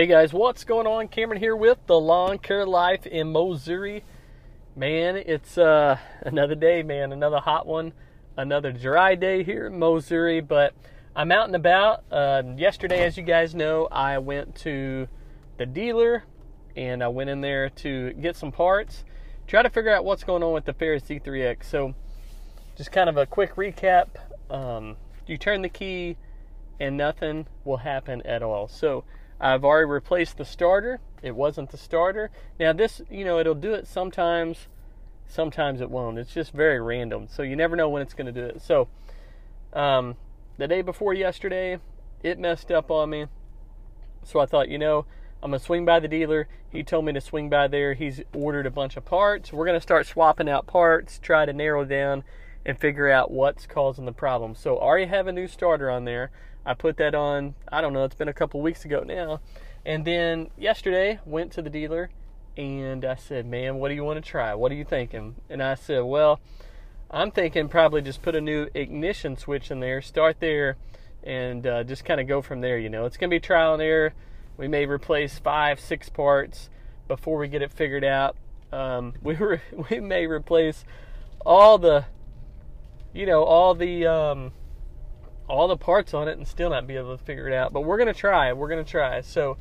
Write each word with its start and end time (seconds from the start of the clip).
Hey 0.00 0.06
guys, 0.06 0.32
what's 0.32 0.64
going 0.64 0.86
on? 0.86 1.08
Cameron 1.08 1.38
here 1.38 1.54
with 1.54 1.76
the 1.86 2.00
Lawn 2.00 2.38
Care 2.38 2.64
Life 2.64 3.06
in 3.06 3.32
Missouri. 3.32 4.02
Man, 4.74 5.14
it's 5.14 5.58
uh, 5.58 5.98
another 6.22 6.54
day, 6.54 6.82
man, 6.82 7.12
another 7.12 7.38
hot 7.38 7.66
one, 7.66 7.92
another 8.34 8.72
dry 8.72 9.14
day 9.14 9.42
here 9.42 9.66
in 9.66 9.78
Missouri. 9.78 10.40
But 10.40 10.72
I'm 11.14 11.30
out 11.30 11.48
and 11.48 11.54
about. 11.54 12.04
Uh, 12.10 12.42
yesterday, 12.56 13.04
as 13.04 13.18
you 13.18 13.22
guys 13.22 13.54
know, 13.54 13.88
I 13.92 14.16
went 14.16 14.54
to 14.60 15.06
the 15.58 15.66
dealer 15.66 16.24
and 16.74 17.04
I 17.04 17.08
went 17.08 17.28
in 17.28 17.42
there 17.42 17.68
to 17.68 18.14
get 18.14 18.36
some 18.36 18.52
parts, 18.52 19.04
try 19.46 19.62
to 19.62 19.68
figure 19.68 19.94
out 19.94 20.06
what's 20.06 20.24
going 20.24 20.42
on 20.42 20.54
with 20.54 20.64
the 20.64 20.72
Ferris 20.72 21.02
Z3X. 21.02 21.64
So, 21.64 21.94
just 22.74 22.90
kind 22.90 23.10
of 23.10 23.18
a 23.18 23.26
quick 23.26 23.54
recap. 23.56 24.06
Um, 24.48 24.96
you 25.26 25.36
turn 25.36 25.60
the 25.60 25.68
key, 25.68 26.16
and 26.80 26.96
nothing 26.96 27.46
will 27.66 27.76
happen 27.76 28.22
at 28.22 28.42
all. 28.42 28.66
So 28.66 29.04
I've 29.40 29.64
already 29.64 29.86
replaced 29.86 30.36
the 30.38 30.44
starter. 30.44 31.00
It 31.22 31.34
wasn't 31.34 31.70
the 31.70 31.78
starter. 31.78 32.30
Now 32.58 32.72
this, 32.72 33.00
you 33.10 33.24
know, 33.24 33.38
it'll 33.38 33.54
do 33.54 33.72
it 33.74 33.86
sometimes, 33.86 34.68
sometimes 35.26 35.80
it 35.80 35.90
won't. 35.90 36.18
It's 36.18 36.34
just 36.34 36.52
very 36.52 36.80
random. 36.80 37.26
So 37.28 37.42
you 37.42 37.56
never 37.56 37.76
know 37.76 37.88
when 37.88 38.02
it's 38.02 38.14
going 38.14 38.32
to 38.32 38.40
do 38.40 38.46
it. 38.46 38.60
So 38.60 38.88
um, 39.72 40.16
the 40.58 40.68
day 40.68 40.82
before 40.82 41.14
yesterday, 41.14 41.78
it 42.22 42.38
messed 42.38 42.70
up 42.70 42.90
on 42.90 43.10
me. 43.10 43.26
So 44.22 44.40
I 44.40 44.46
thought, 44.46 44.68
you 44.68 44.78
know, 44.78 45.06
I'm 45.42 45.52
gonna 45.52 45.58
swing 45.58 45.86
by 45.86 46.00
the 46.00 46.08
dealer. 46.08 46.48
He 46.68 46.82
told 46.82 47.06
me 47.06 47.12
to 47.14 47.20
swing 47.20 47.48
by 47.48 47.66
there. 47.66 47.94
He's 47.94 48.20
ordered 48.34 48.66
a 48.66 48.70
bunch 48.70 48.96
of 48.96 49.06
parts. 49.06 49.52
We're 49.52 49.64
gonna 49.64 49.80
start 49.80 50.06
swapping 50.06 50.50
out 50.50 50.66
parts, 50.66 51.18
try 51.18 51.46
to 51.46 51.52
narrow 51.52 51.84
down 51.84 52.24
and 52.66 52.78
figure 52.78 53.08
out 53.08 53.30
what's 53.30 53.66
causing 53.66 54.04
the 54.04 54.12
problem. 54.12 54.54
So 54.54 54.76
I 54.76 54.82
already 54.82 55.06
have 55.06 55.26
a 55.26 55.32
new 55.32 55.48
starter 55.48 55.90
on 55.90 56.04
there. 56.04 56.30
I 56.64 56.74
put 56.74 56.96
that 56.98 57.14
on, 57.14 57.54
I 57.70 57.80
don't 57.80 57.92
know, 57.92 58.04
it's 58.04 58.14
been 58.14 58.28
a 58.28 58.34
couple 58.34 58.60
weeks 58.60 58.84
ago 58.84 59.02
now. 59.06 59.40
And 59.84 60.04
then 60.04 60.50
yesterday 60.58 61.20
went 61.24 61.52
to 61.52 61.62
the 61.62 61.70
dealer 61.70 62.10
and 62.56 63.04
I 63.04 63.14
said, 63.14 63.46
"Man, 63.46 63.76
what 63.76 63.88
do 63.88 63.94
you 63.94 64.04
want 64.04 64.22
to 64.22 64.28
try? 64.28 64.54
What 64.54 64.72
are 64.72 64.74
you 64.74 64.84
thinking?" 64.84 65.36
And 65.48 65.62
I 65.62 65.74
said, 65.74 66.00
"Well, 66.00 66.40
I'm 67.10 67.30
thinking 67.30 67.68
probably 67.68 68.02
just 68.02 68.22
put 68.22 68.34
a 68.34 68.40
new 68.40 68.68
ignition 68.74 69.36
switch 69.36 69.70
in 69.70 69.80
there, 69.80 70.02
start 70.02 70.40
there, 70.40 70.76
and 71.22 71.66
uh, 71.66 71.84
just 71.84 72.04
kind 72.04 72.20
of 72.20 72.26
go 72.26 72.42
from 72.42 72.60
there. 72.60 72.78
You 72.78 72.88
know, 72.88 73.06
it's 73.06 73.16
gonna 73.16 73.30
be 73.30 73.40
trial 73.40 73.74
and 73.74 73.82
error. 73.82 74.12
We 74.56 74.68
may 74.68 74.84
replace 74.86 75.38
five, 75.38 75.80
six 75.80 76.08
parts 76.08 76.68
before 77.08 77.38
we 77.38 77.48
get 77.48 77.62
it 77.62 77.72
figured 77.72 78.04
out. 78.04 78.36
Um, 78.72 79.14
we 79.22 79.34
re- 79.36 79.60
we 79.90 80.00
may 80.00 80.26
replace 80.26 80.84
all 81.46 81.78
the 81.78 82.04
you 83.14 83.26
know 83.26 83.44
all 83.44 83.74
the 83.74 84.06
um, 84.06 84.52
all 85.50 85.66
the 85.66 85.76
parts 85.76 86.14
on 86.14 86.28
it 86.28 86.38
and 86.38 86.46
still 86.46 86.70
not 86.70 86.86
be 86.86 86.96
able 86.96 87.16
to 87.16 87.22
figure 87.22 87.48
it 87.48 87.54
out. 87.54 87.72
But 87.72 87.80
we're 87.80 87.98
gonna 87.98 88.14
try. 88.14 88.52
We're 88.52 88.68
gonna 88.68 88.84
try. 88.84 89.20
So 89.20 89.58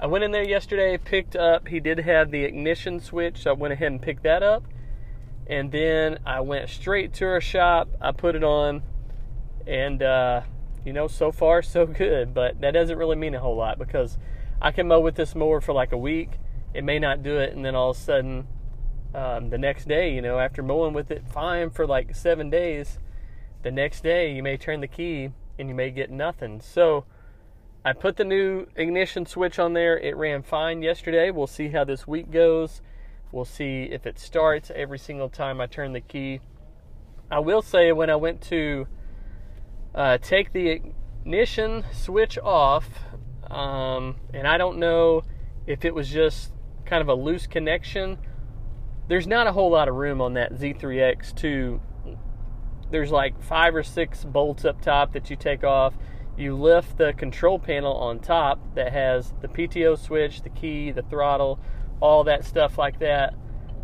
I 0.00 0.06
went 0.06 0.24
in 0.24 0.30
there 0.30 0.42
yesterday, 0.42 0.96
picked 0.96 1.36
up. 1.36 1.68
He 1.68 1.78
did 1.78 1.98
have 1.98 2.30
the 2.30 2.44
ignition 2.44 3.00
switch, 3.00 3.42
so 3.42 3.50
I 3.50 3.52
went 3.52 3.72
ahead 3.72 3.92
and 3.92 4.00
picked 4.00 4.22
that 4.22 4.42
up. 4.42 4.64
And 5.46 5.70
then 5.70 6.18
I 6.24 6.40
went 6.40 6.70
straight 6.70 7.12
to 7.14 7.26
our 7.26 7.40
shop. 7.40 7.88
I 8.00 8.12
put 8.12 8.34
it 8.34 8.42
on, 8.42 8.82
and 9.66 10.02
uh, 10.02 10.40
you 10.84 10.92
know, 10.92 11.06
so 11.06 11.30
far 11.30 11.60
so 11.60 11.86
good. 11.86 12.32
But 12.32 12.60
that 12.62 12.72
doesn't 12.72 12.96
really 12.96 13.16
mean 13.16 13.34
a 13.34 13.40
whole 13.40 13.56
lot 13.56 13.78
because 13.78 14.16
I 14.60 14.72
can 14.72 14.88
mow 14.88 15.00
with 15.00 15.16
this 15.16 15.34
mower 15.34 15.60
for 15.60 15.74
like 15.74 15.92
a 15.92 15.98
week. 15.98 16.30
It 16.72 16.82
may 16.82 16.98
not 16.98 17.22
do 17.22 17.36
it, 17.38 17.54
and 17.54 17.64
then 17.64 17.74
all 17.74 17.90
of 17.90 17.96
a 17.96 18.00
sudden 18.00 18.46
um, 19.14 19.50
the 19.50 19.58
next 19.58 19.86
day, 19.86 20.14
you 20.14 20.22
know, 20.22 20.38
after 20.38 20.62
mowing 20.62 20.94
with 20.94 21.10
it 21.10 21.28
fine 21.28 21.70
for 21.70 21.86
like 21.86 22.14
seven 22.14 22.50
days, 22.50 22.98
the 23.66 23.72
next 23.72 24.04
day 24.04 24.32
you 24.32 24.44
may 24.44 24.56
turn 24.56 24.80
the 24.80 24.86
key 24.86 25.28
and 25.58 25.68
you 25.68 25.74
may 25.74 25.90
get 25.90 26.08
nothing. 26.08 26.60
So 26.60 27.04
I 27.84 27.94
put 27.94 28.16
the 28.16 28.22
new 28.22 28.68
ignition 28.76 29.26
switch 29.26 29.58
on 29.58 29.72
there. 29.72 29.98
It 29.98 30.16
ran 30.16 30.44
fine 30.44 30.82
yesterday. 30.82 31.32
We'll 31.32 31.48
see 31.48 31.70
how 31.70 31.82
this 31.82 32.06
week 32.06 32.30
goes. 32.30 32.80
We'll 33.32 33.44
see 33.44 33.88
if 33.90 34.06
it 34.06 34.20
starts 34.20 34.70
every 34.72 35.00
single 35.00 35.28
time 35.28 35.60
I 35.60 35.66
turn 35.66 35.94
the 35.94 36.00
key. 36.00 36.38
I 37.28 37.40
will 37.40 37.60
say 37.60 37.90
when 37.90 38.08
I 38.08 38.14
went 38.14 38.40
to 38.42 38.86
uh, 39.96 40.18
take 40.18 40.52
the 40.52 40.68
ignition 40.68 41.84
switch 41.90 42.38
off, 42.38 42.88
um, 43.50 44.14
and 44.32 44.46
I 44.46 44.58
don't 44.58 44.78
know 44.78 45.24
if 45.66 45.84
it 45.84 45.92
was 45.92 46.08
just 46.08 46.52
kind 46.84 47.02
of 47.02 47.08
a 47.08 47.14
loose 47.14 47.48
connection 47.48 48.18
there's 49.08 49.26
not 49.26 49.46
a 49.46 49.52
whole 49.52 49.70
lot 49.70 49.88
of 49.88 49.94
room 49.94 50.20
on 50.20 50.34
that 50.34 50.52
Z3X 50.52 51.34
to 51.36 51.80
there's 52.90 53.10
like 53.10 53.40
five 53.42 53.74
or 53.74 53.82
six 53.82 54.24
bolts 54.24 54.64
up 54.64 54.80
top 54.80 55.12
that 55.12 55.30
you 55.30 55.36
take 55.36 55.64
off. 55.64 55.94
You 56.36 56.56
lift 56.56 56.98
the 56.98 57.12
control 57.14 57.58
panel 57.58 57.94
on 57.94 58.18
top 58.20 58.58
that 58.74 58.92
has 58.92 59.32
the 59.40 59.48
PTO 59.48 59.98
switch, 59.98 60.42
the 60.42 60.50
key, 60.50 60.90
the 60.90 61.02
throttle, 61.02 61.58
all 62.00 62.24
that 62.24 62.44
stuff 62.44 62.78
like 62.78 62.98
that. 63.00 63.34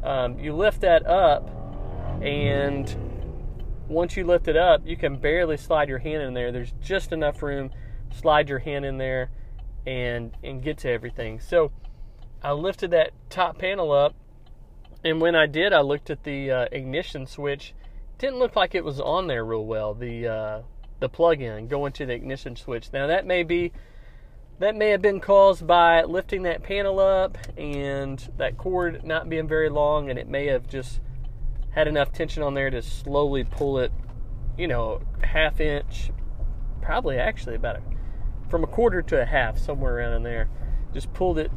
Um, 0.02 0.38
you 0.38 0.52
lift 0.54 0.82
that 0.82 1.06
up, 1.06 1.48
and 2.20 2.94
once 3.88 4.16
you 4.16 4.24
lift 4.24 4.48
it 4.48 4.56
up, 4.56 4.82
you 4.84 4.96
can 4.96 5.16
barely 5.16 5.56
slide 5.56 5.88
your 5.88 5.98
hand 5.98 6.22
in 6.22 6.34
there. 6.34 6.52
There's 6.52 6.74
just 6.80 7.12
enough 7.12 7.42
room. 7.42 7.70
Slide 8.12 8.48
your 8.48 8.58
hand 8.58 8.84
in 8.84 8.98
there 8.98 9.30
and 9.86 10.36
and 10.44 10.62
get 10.62 10.78
to 10.78 10.90
everything. 10.90 11.40
So 11.40 11.72
I 12.42 12.52
lifted 12.52 12.90
that 12.90 13.12
top 13.30 13.58
panel 13.58 13.92
up 13.92 14.14
and 15.04 15.20
when 15.20 15.34
I 15.34 15.46
did, 15.46 15.72
I 15.72 15.80
looked 15.80 16.10
at 16.10 16.22
the 16.22 16.50
uh, 16.50 16.66
ignition 16.70 17.26
switch. 17.26 17.74
Didn't 18.22 18.38
look 18.38 18.54
like 18.54 18.76
it 18.76 18.84
was 18.84 19.00
on 19.00 19.26
there 19.26 19.44
real 19.44 19.66
well. 19.66 19.94
The 19.94 20.28
uh, 20.28 20.62
the 21.00 21.08
plug-in 21.08 21.66
going 21.66 21.90
to 21.94 22.06
the 22.06 22.12
ignition 22.12 22.54
switch. 22.54 22.92
Now 22.92 23.08
that 23.08 23.26
may 23.26 23.42
be 23.42 23.72
that 24.60 24.76
may 24.76 24.90
have 24.90 25.02
been 25.02 25.18
caused 25.18 25.66
by 25.66 26.04
lifting 26.04 26.44
that 26.44 26.62
panel 26.62 27.00
up 27.00 27.36
and 27.58 28.30
that 28.36 28.56
cord 28.56 29.02
not 29.02 29.28
being 29.28 29.48
very 29.48 29.68
long, 29.68 30.08
and 30.08 30.20
it 30.20 30.28
may 30.28 30.46
have 30.46 30.68
just 30.68 31.00
had 31.70 31.88
enough 31.88 32.12
tension 32.12 32.44
on 32.44 32.54
there 32.54 32.70
to 32.70 32.80
slowly 32.80 33.42
pull 33.42 33.80
it, 33.80 33.90
you 34.56 34.68
know, 34.68 35.02
half 35.24 35.58
inch, 35.58 36.12
probably 36.80 37.18
actually 37.18 37.56
about 37.56 37.74
a, 37.74 37.82
from 38.48 38.62
a 38.62 38.68
quarter 38.68 39.02
to 39.02 39.20
a 39.20 39.24
half, 39.24 39.58
somewhere 39.58 39.96
around 39.96 40.12
in 40.12 40.22
there. 40.22 40.48
Just 40.94 41.12
pulled 41.12 41.40
it 41.40 41.50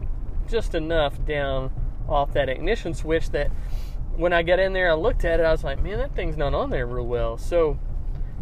just 0.49 0.73
enough 0.73 1.23
down 1.27 1.71
off 2.09 2.33
that 2.33 2.49
ignition 2.49 2.95
switch 2.95 3.29
that 3.29 3.51
when 4.17 4.33
I 4.33 4.43
got 4.43 4.59
in 4.59 4.73
there, 4.73 4.91
I 4.91 4.93
looked 4.93 5.25
at 5.25 5.39
it, 5.39 5.43
I 5.43 5.51
was 5.51 5.63
like, 5.63 5.81
man, 5.81 5.97
that 5.97 6.15
thing's 6.15 6.37
not 6.37 6.53
on 6.53 6.69
there 6.69 6.85
real 6.85 7.05
well. 7.05 7.37
So 7.37 7.79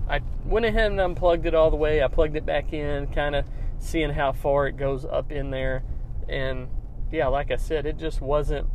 I 0.08 0.22
went 0.46 0.66
ahead 0.66 0.92
and 0.92 1.00
unplugged 1.00 1.46
it 1.46 1.56
all 1.56 1.70
the 1.70 1.78
way. 1.78 2.04
I 2.04 2.08
plugged 2.08 2.36
it 2.36 2.46
back 2.46 2.74
in, 2.74 3.08
kind 3.08 3.36
of 3.36 3.46
seeing 3.80 4.12
how 4.12 4.32
far 4.32 4.68
it 4.68 4.78
goes 4.78 5.06
up 5.06 5.32
in 5.32 5.50
there. 5.52 5.84
And 6.30 6.68
yeah, 7.12 7.28
like 7.28 7.52
I 7.52 7.58
said, 7.58 7.86
it 7.86 7.98
just 7.98 8.22
wasn't 8.22 8.68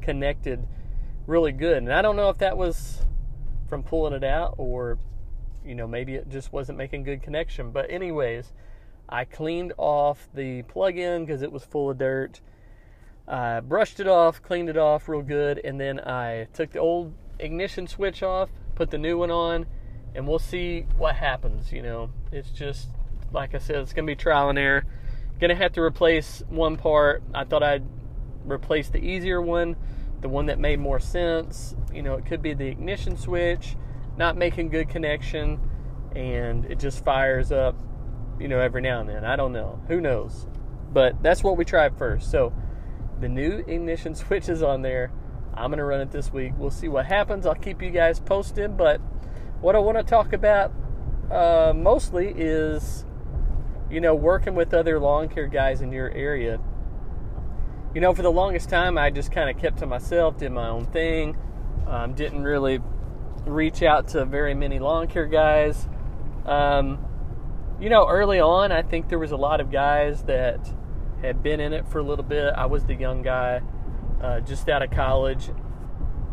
connected 0.00 0.66
really 1.26 1.52
good. 1.52 1.78
And 1.78 1.92
I 1.92 2.02
don't 2.02 2.16
know 2.16 2.30
if 2.30 2.38
that 2.38 2.56
was 2.56 3.04
from 3.68 3.82
pulling 3.82 4.14
it 4.14 4.24
out 4.24 4.54
or, 4.56 4.98
you 5.64 5.74
know, 5.74 5.86
maybe 5.86 6.14
it 6.14 6.28
just 6.28 6.52
wasn't 6.52 6.78
making 6.78 7.04
good 7.04 7.22
connection. 7.22 7.70
But, 7.70 7.90
anyways, 7.90 8.52
I 9.08 9.24
cleaned 9.24 9.74
off 9.76 10.28
the 10.34 10.62
plug 10.62 10.96
in 10.96 11.24
because 11.24 11.42
it 11.42 11.52
was 11.52 11.64
full 11.64 11.90
of 11.90 11.98
dirt 11.98 12.40
I 13.28 13.60
brushed 13.60 14.00
it 14.00 14.08
off, 14.08 14.42
cleaned 14.42 14.68
it 14.68 14.76
off 14.76 15.08
real 15.08 15.22
good, 15.22 15.60
and 15.62 15.80
then 15.80 16.00
I 16.00 16.48
took 16.52 16.72
the 16.72 16.78
old 16.78 17.14
ignition 17.38 17.86
switch 17.86 18.22
off, 18.22 18.48
put 18.74 18.90
the 18.90 18.98
new 18.98 19.18
one 19.18 19.30
on, 19.30 19.66
and 20.14 20.26
we'll 20.26 20.38
see 20.38 20.86
what 20.96 21.16
happens. 21.16 21.72
You 21.72 21.82
know, 21.82 22.10
it's 22.32 22.50
just 22.50 22.88
like 23.32 23.54
I 23.54 23.58
said, 23.58 23.76
it's 23.76 23.92
gonna 23.92 24.06
be 24.06 24.16
trial 24.16 24.48
and 24.48 24.58
error. 24.58 24.84
Gonna 25.40 25.54
have 25.54 25.72
to 25.72 25.82
replace 25.82 26.42
one 26.48 26.76
part. 26.76 27.22
I 27.34 27.44
thought 27.44 27.62
I'd 27.62 27.84
replace 28.44 28.88
the 28.88 28.98
easier 28.98 29.42
one, 29.42 29.76
the 30.20 30.28
one 30.28 30.46
that 30.46 30.58
made 30.58 30.80
more 30.80 30.98
sense. 30.98 31.74
You 31.92 32.02
know, 32.02 32.14
it 32.14 32.24
could 32.24 32.42
be 32.42 32.54
the 32.54 32.66
ignition 32.66 33.16
switch 33.16 33.76
not 34.18 34.36
making 34.36 34.68
good 34.68 34.88
connection, 34.88 35.60
and 36.14 36.64
it 36.66 36.78
just 36.78 37.04
fires 37.04 37.52
up. 37.52 37.76
You 38.38 38.48
know, 38.48 38.60
every 38.60 38.82
now 38.82 39.00
and 39.00 39.08
then. 39.08 39.24
I 39.24 39.36
don't 39.36 39.52
know. 39.52 39.80
Who 39.88 40.00
knows? 40.00 40.46
But 40.92 41.22
that's 41.22 41.42
what 41.42 41.56
we 41.56 41.64
tried 41.64 41.96
first. 41.96 42.30
So 42.30 42.52
the 43.20 43.28
new 43.28 43.64
ignition 43.66 44.14
switch 44.14 44.48
is 44.48 44.62
on 44.62 44.82
there. 44.82 45.10
I'm 45.54 45.70
going 45.70 45.78
to 45.78 45.84
run 45.84 46.00
it 46.00 46.10
this 46.10 46.32
week. 46.32 46.52
We'll 46.56 46.70
see 46.70 46.88
what 46.88 47.06
happens. 47.06 47.44
I'll 47.44 47.54
keep 47.54 47.82
you 47.82 47.90
guys 47.90 48.20
posted. 48.20 48.76
But 48.76 49.00
what 49.60 49.74
I 49.74 49.80
want 49.80 49.98
to 49.98 50.04
talk 50.04 50.32
about 50.32 50.72
uh, 51.30 51.72
mostly 51.74 52.32
is, 52.36 53.04
you 53.90 54.00
know, 54.00 54.14
working 54.14 54.54
with 54.54 54.72
other 54.72 55.00
lawn 55.00 55.28
care 55.28 55.48
guys 55.48 55.80
in 55.80 55.90
your 55.90 56.10
area. 56.10 56.60
You 57.94 58.00
know, 58.00 58.14
for 58.14 58.22
the 58.22 58.30
longest 58.30 58.68
time, 58.68 58.96
I 58.98 59.10
just 59.10 59.32
kind 59.32 59.50
of 59.50 59.60
kept 59.60 59.78
to 59.78 59.86
myself, 59.86 60.38
did 60.38 60.52
my 60.52 60.68
own 60.68 60.84
thing, 60.86 61.36
um, 61.86 62.14
didn't 62.14 62.44
really 62.44 62.80
reach 63.44 63.82
out 63.82 64.08
to 64.08 64.24
very 64.24 64.54
many 64.54 64.78
lawn 64.78 65.08
care 65.08 65.26
guys. 65.26 65.88
Um, 66.44 67.04
you 67.80 67.90
know, 67.90 68.08
early 68.08 68.40
on, 68.40 68.72
I 68.72 68.82
think 68.82 69.08
there 69.08 69.18
was 69.18 69.32
a 69.32 69.36
lot 69.36 69.60
of 69.60 69.72
guys 69.72 70.22
that 70.24 70.60
had 71.22 71.42
been 71.42 71.60
in 71.60 71.72
it 71.72 71.88
for 71.88 71.98
a 71.98 72.02
little 72.02 72.24
bit. 72.24 72.52
I 72.54 72.66
was 72.66 72.84
the 72.84 72.94
young 72.94 73.22
guy, 73.22 73.60
uh, 74.22 74.40
just 74.40 74.68
out 74.68 74.82
of 74.82 74.90
college. 74.90 75.50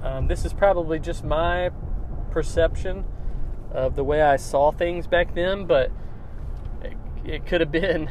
Um, 0.04 0.28
this 0.28 0.46
is 0.46 0.54
probably 0.54 1.00
just 1.00 1.24
my 1.24 1.72
perception 2.32 3.06
of 3.72 3.96
the 3.96 4.04
way 4.04 4.22
I 4.22 4.36
saw 4.36 4.72
things 4.72 5.08
back 5.08 5.34
then, 5.34 5.66
but 5.66 5.92
it, 6.84 6.98
it 7.24 7.46
could 7.46 7.62
have 7.62 7.72
been 7.72 8.10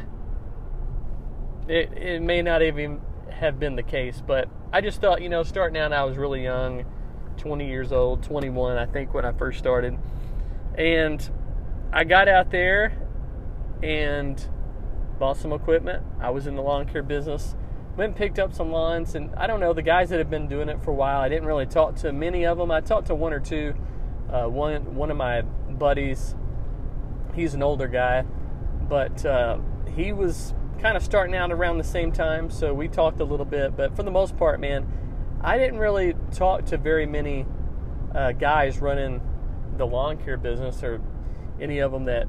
it, 1.67 1.91
it 1.97 2.21
may 2.21 2.41
not 2.41 2.61
even 2.61 3.01
have 3.29 3.59
been 3.59 3.75
the 3.75 3.83
case, 3.83 4.21
but 4.25 4.47
I 4.71 4.81
just 4.81 5.01
thought, 5.01 5.21
you 5.21 5.29
know, 5.29 5.43
starting 5.43 5.77
out, 5.77 5.93
I 5.93 6.03
was 6.03 6.17
really 6.17 6.43
young 6.43 6.85
20 7.37 7.67
years 7.67 7.91
old, 7.91 8.23
21, 8.23 8.77
I 8.77 8.85
think, 8.85 9.13
when 9.13 9.25
I 9.25 9.31
first 9.31 9.57
started. 9.57 9.97
And 10.77 11.27
I 11.91 12.03
got 12.03 12.27
out 12.27 12.51
there 12.51 12.97
and 13.81 14.45
bought 15.19 15.37
some 15.37 15.51
equipment. 15.53 16.03
I 16.19 16.29
was 16.29 16.47
in 16.47 16.55
the 16.55 16.61
lawn 16.61 16.85
care 16.87 17.03
business. 17.03 17.55
Went 17.97 18.09
and 18.09 18.15
picked 18.15 18.39
up 18.39 18.53
some 18.53 18.71
lawns, 18.71 19.15
and 19.15 19.33
I 19.35 19.47
don't 19.47 19.59
know 19.61 19.71
the 19.71 19.81
guys 19.81 20.09
that 20.09 20.19
have 20.19 20.29
been 20.29 20.47
doing 20.47 20.67
it 20.67 20.83
for 20.83 20.91
a 20.91 20.93
while. 20.93 21.21
I 21.21 21.29
didn't 21.29 21.45
really 21.45 21.65
talk 21.65 21.95
to 21.97 22.11
many 22.11 22.45
of 22.45 22.57
them. 22.57 22.69
I 22.69 22.81
talked 22.81 23.07
to 23.07 23.15
one 23.15 23.31
or 23.31 23.39
two. 23.39 23.73
Uh, 24.29 24.47
one 24.47 24.95
one 24.95 25.11
of 25.11 25.17
my 25.17 25.41
buddies, 25.41 26.35
he's 27.35 27.53
an 27.53 27.63
older 27.63 27.87
guy, 27.87 28.23
but 28.89 29.25
uh, 29.25 29.59
he 29.95 30.11
was 30.11 30.53
kind 30.79 30.97
of 30.97 31.03
starting 31.03 31.35
out 31.35 31.51
around 31.51 31.77
the 31.77 31.83
same 31.83 32.11
time, 32.11 32.49
so 32.49 32.73
we 32.73 32.87
talked 32.87 33.19
a 33.19 33.23
little 33.23 33.45
bit. 33.45 33.77
But 33.77 33.95
for 33.95 34.03
the 34.03 34.11
most 34.11 34.35
part, 34.35 34.59
man, 34.59 34.85
I 35.41 35.57
didn't 35.57 35.79
really 35.79 36.15
talk 36.31 36.65
to 36.65 36.77
very 36.77 37.05
many 37.05 37.45
uh, 38.13 38.31
guys 38.33 38.79
running 38.79 39.21
the 39.77 39.85
lawn 39.85 40.17
care 40.17 40.37
business 40.37 40.83
or 40.83 41.01
any 41.59 41.79
of 41.79 41.91
them 41.91 42.05
that 42.05 42.27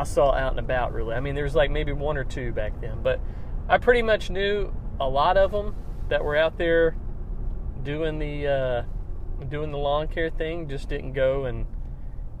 I 0.00 0.04
saw 0.04 0.32
out 0.32 0.52
and 0.52 0.60
about. 0.60 0.92
Really, 0.92 1.14
I 1.14 1.20
mean, 1.20 1.34
there's 1.34 1.54
like 1.54 1.70
maybe 1.70 1.92
one 1.92 2.16
or 2.16 2.24
two 2.24 2.52
back 2.52 2.80
then, 2.80 3.02
but 3.02 3.20
I 3.68 3.78
pretty 3.78 4.02
much 4.02 4.30
knew 4.30 4.72
a 5.00 5.08
lot 5.08 5.36
of 5.36 5.52
them 5.52 5.74
that 6.08 6.24
were 6.24 6.36
out 6.36 6.58
there 6.58 6.96
doing 7.82 8.18
the 8.18 8.46
uh, 8.46 8.82
doing 9.48 9.72
the 9.72 9.78
lawn 9.78 10.08
care 10.08 10.30
thing. 10.30 10.68
Just 10.68 10.88
didn't 10.88 11.12
go 11.12 11.46
and 11.46 11.66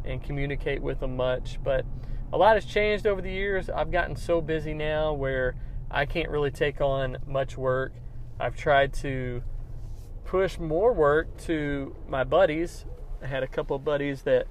and 0.04 0.22
communicate 0.22 0.82
with 0.82 1.00
them 1.00 1.16
much, 1.16 1.58
but 1.64 1.84
a 2.32 2.38
lot 2.38 2.56
has 2.56 2.64
changed 2.64 3.06
over 3.06 3.20
the 3.20 3.30
years. 3.30 3.68
I've 3.70 3.90
gotten 3.90 4.16
so 4.16 4.40
busy 4.40 4.74
now 4.74 5.12
where 5.12 5.54
I 5.90 6.06
can't 6.06 6.30
really 6.30 6.50
take 6.50 6.80
on 6.80 7.18
much 7.26 7.56
work. 7.56 7.92
I've 8.38 8.56
tried 8.56 8.92
to 8.94 9.42
push 10.24 10.58
more 10.58 10.92
work 10.92 11.36
to 11.44 11.94
my 12.08 12.24
buddies. 12.24 12.84
I 13.22 13.26
had 13.26 13.42
a 13.42 13.46
couple 13.46 13.76
of 13.76 13.84
buddies 13.84 14.22
that 14.22 14.46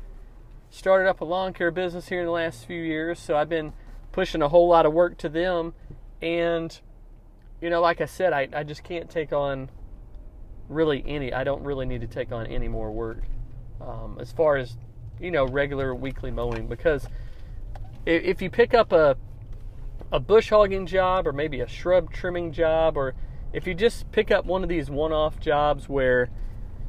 started 0.76 1.08
up 1.08 1.22
a 1.22 1.26
lawn 1.26 1.54
care 1.54 1.72
business 1.72 2.10
here 2.10 2.20
in 2.20 2.26
the 2.26 2.32
last 2.32 2.66
few 2.66 2.82
years, 2.82 3.18
so 3.18 3.38
I've 3.38 3.48
been 3.48 3.72
pushing 4.12 4.42
a 4.42 4.50
whole 4.50 4.68
lot 4.68 4.86
of 4.86 4.92
work 4.92 5.18
to 5.20 5.30
them. 5.30 5.74
And, 6.22 6.78
you 7.62 7.70
know, 7.70 7.80
like 7.80 8.02
I 8.02 8.06
said, 8.06 8.34
I, 8.34 8.50
I 8.54 8.64
just 8.64 8.84
can't 8.84 9.10
take 9.10 9.32
on 9.32 9.70
really 10.68 11.02
any, 11.08 11.32
I 11.32 11.46
don't 11.46 11.64
really 11.64 11.86
need 11.86 12.02
to 12.02 12.08
take 12.08 12.34
on 12.34 12.46
any 12.48 12.68
more 12.68 12.92
work 12.92 13.24
um, 13.80 14.18
as 14.20 14.34
far 14.34 14.58
as, 14.58 14.76
you 15.18 15.32
know, 15.32 15.46
regular 15.46 15.96
weekly 15.96 16.30
mowing 16.30 16.68
because 16.68 17.08
if 18.06 18.42
you 18.42 18.50
pick 18.50 18.74
up 18.74 18.92
a, 18.92 19.16
a 20.12 20.20
bush 20.20 20.50
hogging 20.50 20.86
job 20.86 21.26
or 21.26 21.32
maybe 21.32 21.62
a 21.62 21.68
shrub 21.68 22.12
trimming 22.12 22.52
job 22.52 22.98
or 22.98 23.16
if 23.54 23.66
you 23.66 23.74
just 23.74 24.12
pick 24.12 24.30
up 24.30 24.46
one 24.46 24.62
of 24.62 24.68
these 24.68 24.90
one-off 24.90 25.40
jobs 25.40 25.88
where 25.88 26.30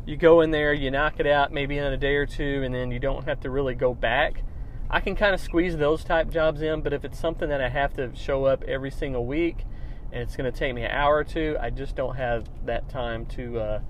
you 0.06 0.16
go 0.16 0.40
in 0.40 0.52
there, 0.52 0.72
you 0.72 0.90
knock 0.90 1.18
it 1.18 1.26
out 1.26 1.52
maybe 1.52 1.76
in 1.76 1.84
a 1.84 1.96
day 1.96 2.14
or 2.14 2.26
two, 2.26 2.62
and 2.64 2.74
then 2.74 2.90
you 2.90 2.98
don't 3.00 3.24
have 3.24 3.40
to 3.40 3.50
really 3.50 3.74
go 3.74 3.92
back. 3.92 4.42
I 4.88 5.00
can 5.00 5.16
kind 5.16 5.34
of 5.34 5.40
squeeze 5.40 5.76
those 5.76 6.04
type 6.04 6.30
jobs 6.30 6.62
in, 6.62 6.80
but 6.80 6.92
if 6.92 7.04
it's 7.04 7.18
something 7.18 7.48
that 7.48 7.60
I 7.60 7.68
have 7.68 7.92
to 7.94 8.14
show 8.14 8.44
up 8.44 8.62
every 8.64 8.90
single 8.90 9.26
week 9.26 9.64
and 10.12 10.22
it's 10.22 10.36
going 10.36 10.50
to 10.50 10.56
take 10.56 10.74
me 10.74 10.84
an 10.84 10.92
hour 10.92 11.16
or 11.16 11.24
two, 11.24 11.56
I 11.60 11.70
just 11.70 11.96
don't 11.96 12.14
have 12.14 12.48
that 12.64 12.88
time 12.88 13.26
to 13.26 13.58
uh, 13.58 13.80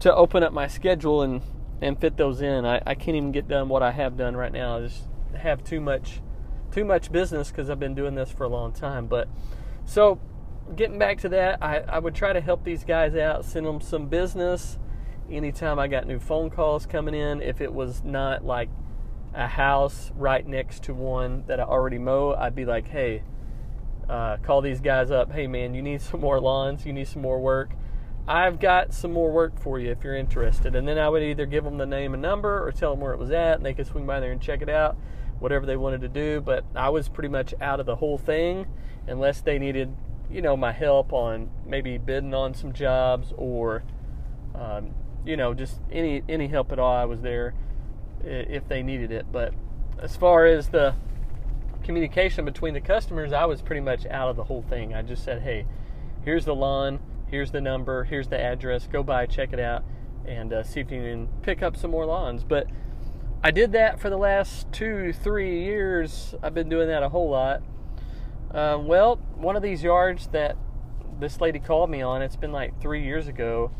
to 0.00 0.12
open 0.12 0.42
up 0.42 0.52
my 0.52 0.66
schedule 0.66 1.22
and 1.22 1.42
and 1.80 2.00
fit 2.00 2.16
those 2.16 2.42
in. 2.42 2.66
I, 2.66 2.82
I 2.84 2.94
can't 2.96 3.16
even 3.16 3.30
get 3.30 3.46
done 3.46 3.68
what 3.68 3.84
I 3.84 3.92
have 3.92 4.16
done 4.16 4.36
right 4.36 4.52
now. 4.52 4.78
I 4.78 4.80
just 4.80 5.06
have 5.36 5.62
too 5.62 5.80
much 5.80 6.20
too 6.72 6.84
much 6.84 7.12
business 7.12 7.50
because 7.50 7.70
I've 7.70 7.78
been 7.78 7.94
doing 7.94 8.16
this 8.16 8.32
for 8.32 8.42
a 8.42 8.48
long 8.48 8.72
time. 8.72 9.06
But 9.06 9.28
so 9.84 10.20
getting 10.76 10.98
back 10.98 11.18
to 11.20 11.28
that, 11.30 11.62
I, 11.62 11.78
I 11.78 11.98
would 11.98 12.14
try 12.14 12.32
to 12.32 12.40
help 12.40 12.64
these 12.64 12.84
guys 12.84 13.14
out, 13.14 13.44
send 13.44 13.66
them 13.66 13.80
some 13.80 14.06
business 14.06 14.78
anytime 15.30 15.78
I 15.78 15.88
got 15.88 16.06
new 16.06 16.18
phone 16.18 16.50
calls 16.50 16.86
coming 16.86 17.14
in. 17.14 17.42
If 17.42 17.60
it 17.60 17.72
was 17.72 18.02
not 18.04 18.44
like 18.44 18.68
a 19.34 19.46
house 19.46 20.12
right 20.14 20.46
next 20.46 20.84
to 20.84 20.94
one 20.94 21.44
that 21.46 21.60
I 21.60 21.64
already 21.64 21.98
mow, 21.98 22.34
I'd 22.34 22.54
be 22.54 22.64
like, 22.64 22.88
hey, 22.88 23.22
uh, 24.08 24.36
call 24.38 24.60
these 24.60 24.80
guys 24.80 25.10
up. 25.10 25.32
Hey, 25.32 25.46
man, 25.46 25.74
you 25.74 25.82
need 25.82 26.00
some 26.02 26.20
more 26.20 26.40
lawns, 26.40 26.84
you 26.84 26.92
need 26.92 27.08
some 27.08 27.22
more 27.22 27.40
work. 27.40 27.70
I've 28.28 28.60
got 28.60 28.94
some 28.94 29.12
more 29.12 29.32
work 29.32 29.58
for 29.58 29.80
you 29.80 29.90
if 29.90 30.04
you're 30.04 30.14
interested. 30.14 30.76
And 30.76 30.86
then 30.86 30.96
I 30.96 31.08
would 31.08 31.22
either 31.22 31.44
give 31.44 31.64
them 31.64 31.76
the 31.76 31.86
name 31.86 32.12
and 32.12 32.22
number 32.22 32.64
or 32.64 32.70
tell 32.70 32.92
them 32.92 33.00
where 33.00 33.12
it 33.12 33.18
was 33.18 33.32
at, 33.32 33.56
and 33.56 33.66
they 33.66 33.74
could 33.74 33.86
swing 33.86 34.06
by 34.06 34.20
there 34.20 34.30
and 34.30 34.40
check 34.40 34.62
it 34.62 34.68
out, 34.68 34.96
whatever 35.40 35.66
they 35.66 35.76
wanted 35.76 36.02
to 36.02 36.08
do. 36.08 36.40
But 36.40 36.64
I 36.76 36.90
was 36.90 37.08
pretty 37.08 37.28
much 37.28 37.52
out 37.60 37.80
of 37.80 37.86
the 37.86 37.96
whole 37.96 38.18
thing 38.18 38.66
unless 39.08 39.40
they 39.40 39.58
needed 39.58 39.92
you 40.32 40.42
know 40.42 40.56
my 40.56 40.72
help 40.72 41.12
on 41.12 41.50
maybe 41.66 41.98
bidding 41.98 42.34
on 42.34 42.54
some 42.54 42.72
jobs 42.72 43.32
or 43.36 43.82
um, 44.54 44.94
you 45.24 45.36
know 45.36 45.54
just 45.54 45.80
any 45.90 46.22
any 46.28 46.48
help 46.48 46.72
at 46.72 46.78
all 46.78 46.94
I 46.94 47.04
was 47.04 47.20
there 47.20 47.54
if 48.24 48.68
they 48.68 48.82
needed 48.82 49.10
it. 49.10 49.26
But 49.30 49.52
as 50.00 50.16
far 50.16 50.46
as 50.46 50.68
the 50.68 50.94
communication 51.84 52.44
between 52.44 52.74
the 52.74 52.80
customers 52.80 53.32
I 53.32 53.44
was 53.44 53.60
pretty 53.60 53.80
much 53.80 54.06
out 54.06 54.28
of 54.28 54.36
the 54.36 54.44
whole 54.44 54.62
thing. 54.62 54.94
I 54.94 55.02
just 55.02 55.24
said 55.24 55.42
hey 55.42 55.66
here's 56.24 56.44
the 56.44 56.54
lawn 56.54 57.00
here's 57.28 57.50
the 57.50 57.60
number 57.60 58.04
here's 58.04 58.28
the 58.28 58.40
address 58.40 58.86
go 58.86 59.02
by 59.02 59.26
check 59.26 59.52
it 59.52 59.58
out 59.58 59.82
and 60.26 60.52
uh, 60.52 60.62
see 60.62 60.80
if 60.80 60.90
you 60.90 61.00
can 61.00 61.28
pick 61.42 61.62
up 61.62 61.76
some 61.76 61.90
more 61.90 62.06
lawns 62.06 62.44
but 62.44 62.68
I 63.44 63.50
did 63.50 63.72
that 63.72 63.98
for 63.98 64.08
the 64.08 64.16
last 64.16 64.70
two 64.70 65.12
three 65.12 65.64
years. 65.64 66.34
I've 66.44 66.54
been 66.54 66.68
doing 66.68 66.86
that 66.86 67.02
a 67.02 67.08
whole 67.08 67.28
lot 67.28 67.62
uh, 68.54 68.78
well, 68.80 69.16
one 69.36 69.56
of 69.56 69.62
these 69.62 69.82
yards 69.82 70.28
that 70.28 70.56
this 71.18 71.40
lady 71.40 71.58
called 71.58 71.90
me 71.90 72.02
on, 72.02 72.22
it's 72.22 72.36
been 72.36 72.52
like 72.52 72.80
three 72.80 73.02
years 73.02 73.28
ago. 73.28 73.70